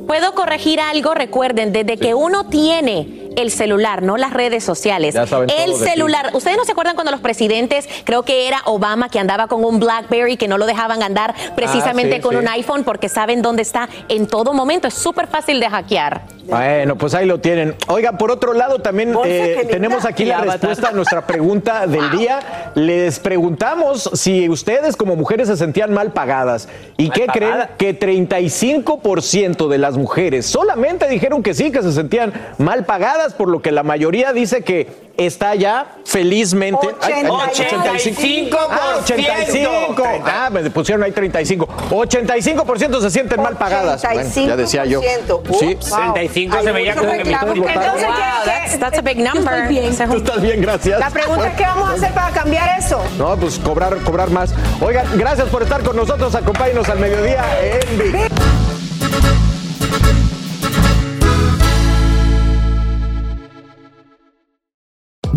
¿Puedo 0.07 0.35
corregir 0.35 0.81
algo? 0.81 1.15
Recuerden, 1.15 1.73
desde 1.73 1.99
que 1.99 2.15
uno 2.15 2.49
tiene 2.49 3.18
el 3.41 3.51
celular, 3.51 4.03
no 4.03 4.17
las 4.17 4.33
redes 4.33 4.65
sociales, 4.65 5.15
Ya 5.15 5.27
saben 5.27 5.49
el 5.51 5.75
celular. 5.77 6.31
¿Ustedes 6.35 6.57
no 6.57 6.65
se 6.65 6.73
acuerdan 6.73 6.95
cuando 6.95 7.11
los 7.13 7.21
presidentes, 7.21 7.89
creo 8.05 8.23
que 8.25 8.49
era 8.49 8.63
Obama, 8.65 9.09
que 9.09 9.19
andaba 9.19 9.47
con 9.47 9.65
un 9.65 9.79
BlackBerry, 9.79 10.37
que 10.37 10.49
no 10.49 10.59
lo 10.59 10.67
dejaban 10.67 11.03
andar 11.03 11.35
precisamente 11.55 12.15
Ah, 12.15 12.19
sí, 12.19 12.23
con 12.23 12.33
sí. 12.33 12.37
un 12.37 12.49
iPhone 12.49 12.85
porque 12.85 13.09
saben 13.09 13.43
dónde 13.43 13.63
está 13.63 13.89
en 14.09 14.27
todo 14.27 14.53
momento? 14.53 14.89
Es 14.89 14.95
súper 14.95 15.27
fácil 15.27 15.61
de 15.61 15.69
hackear. 15.71 16.38
Bueno, 16.49 16.97
pues 16.97 17.15
ahí 17.15 17.27
lo 17.27 17.41
tienen. 17.41 17.75
Oiga, 17.89 18.13
por 18.13 18.31
otro 18.31 18.55
lado, 18.55 18.79
también 18.79 19.15
eh, 19.25 19.67
tenemos 19.71 20.05
aquí 20.07 20.25
la 20.25 20.41
respuesta 20.41 20.89
a 20.89 20.93
nuestra 20.93 21.27
pregunta 21.27 21.87
del 21.87 22.11
día. 22.11 22.73
Les 22.75 23.19
preguntamos 23.19 24.11
si 24.15 24.49
ustedes 24.49 24.97
como 24.97 25.15
mujeres 25.15 25.49
se 25.49 25.57
sentían 25.57 25.93
mal 25.93 26.13
pagadas. 26.13 26.69
¿Y 26.97 27.09
¿Mal 27.09 27.13
qué 27.13 27.27
creen? 27.27 27.55
Que 27.77 27.99
35% 27.99 29.69
de 29.69 29.79
las 29.79 29.97
mujeres 29.99 30.47
solamente 30.47 31.07
dijeron 31.09 31.43
que 31.43 31.53
sí, 31.53 31.71
que 31.71 31.83
se 31.83 31.93
sentían 31.93 32.33
mal 32.57 32.87
pagadas, 32.87 33.35
por 33.35 33.49
lo 33.49 33.61
que 33.61 33.71
la 33.71 33.83
mayoría 33.83 34.33
dice 34.33 34.63
que 34.63 35.08
está 35.19 35.55
ya 35.57 35.97
felizmente. 36.05 36.89
Ay, 37.03 37.13
ay, 37.17 37.25
85%. 37.27 38.57
Ah, 38.71 38.97
85. 39.03 40.03
Ah, 40.25 40.49
me 40.51 40.71
pusieron 40.71 41.03
ahí 41.03 41.13
35. 41.13 41.69
85% 41.91 43.01
se 43.01 43.11
sienten 43.11 43.43
mal 43.43 43.57
pagadas. 43.59 44.03
Bueno, 44.03 44.31
ya 44.35 44.57
decía 44.57 44.85
yo. 44.85 45.01
85%. 45.01 45.59
Sí. 45.59 45.75
Ups. 45.75 45.85
65 45.87 46.63
se 46.63 46.73
veía 46.73 46.95
como 46.95 47.11
que 47.11 47.25
mi 47.25 47.25
reclamos. 47.25 47.57
Entonces, 47.57 48.07
Wow, 48.07 48.17
¿qué- 48.17 48.51
that's, 48.51 48.73
qué- 48.73 48.79
that's 48.79 48.99
a 48.99 49.03
big 49.03 49.19
number. 49.19 49.69
Tú 50.09 50.17
estás 50.17 50.41
bien, 50.41 50.63
gracias. 50.63 51.01
la 51.01 51.11
pregunta 51.11 51.49
es 51.49 51.57
qué 51.57 51.63
vamos 51.65 51.91
a 51.91 51.93
hacer 51.95 52.13
para 52.13 52.31
cambiar 52.31 52.79
eso. 52.79 53.03
No, 53.19 53.37
pues 53.37 53.59
cobrar, 53.59 53.97
cobrar 53.99 54.31
más. 54.31 54.55
Oigan, 54.81 55.07
gracias 55.19 55.49
por 55.49 55.63
estar 55.63 55.83
con 55.83 55.97
nosotros. 55.97 56.35
Acompáñenos 56.35 56.89
al 56.89 56.99
mediodía 57.01 57.45
en 57.61 57.99
Big. 57.99 58.68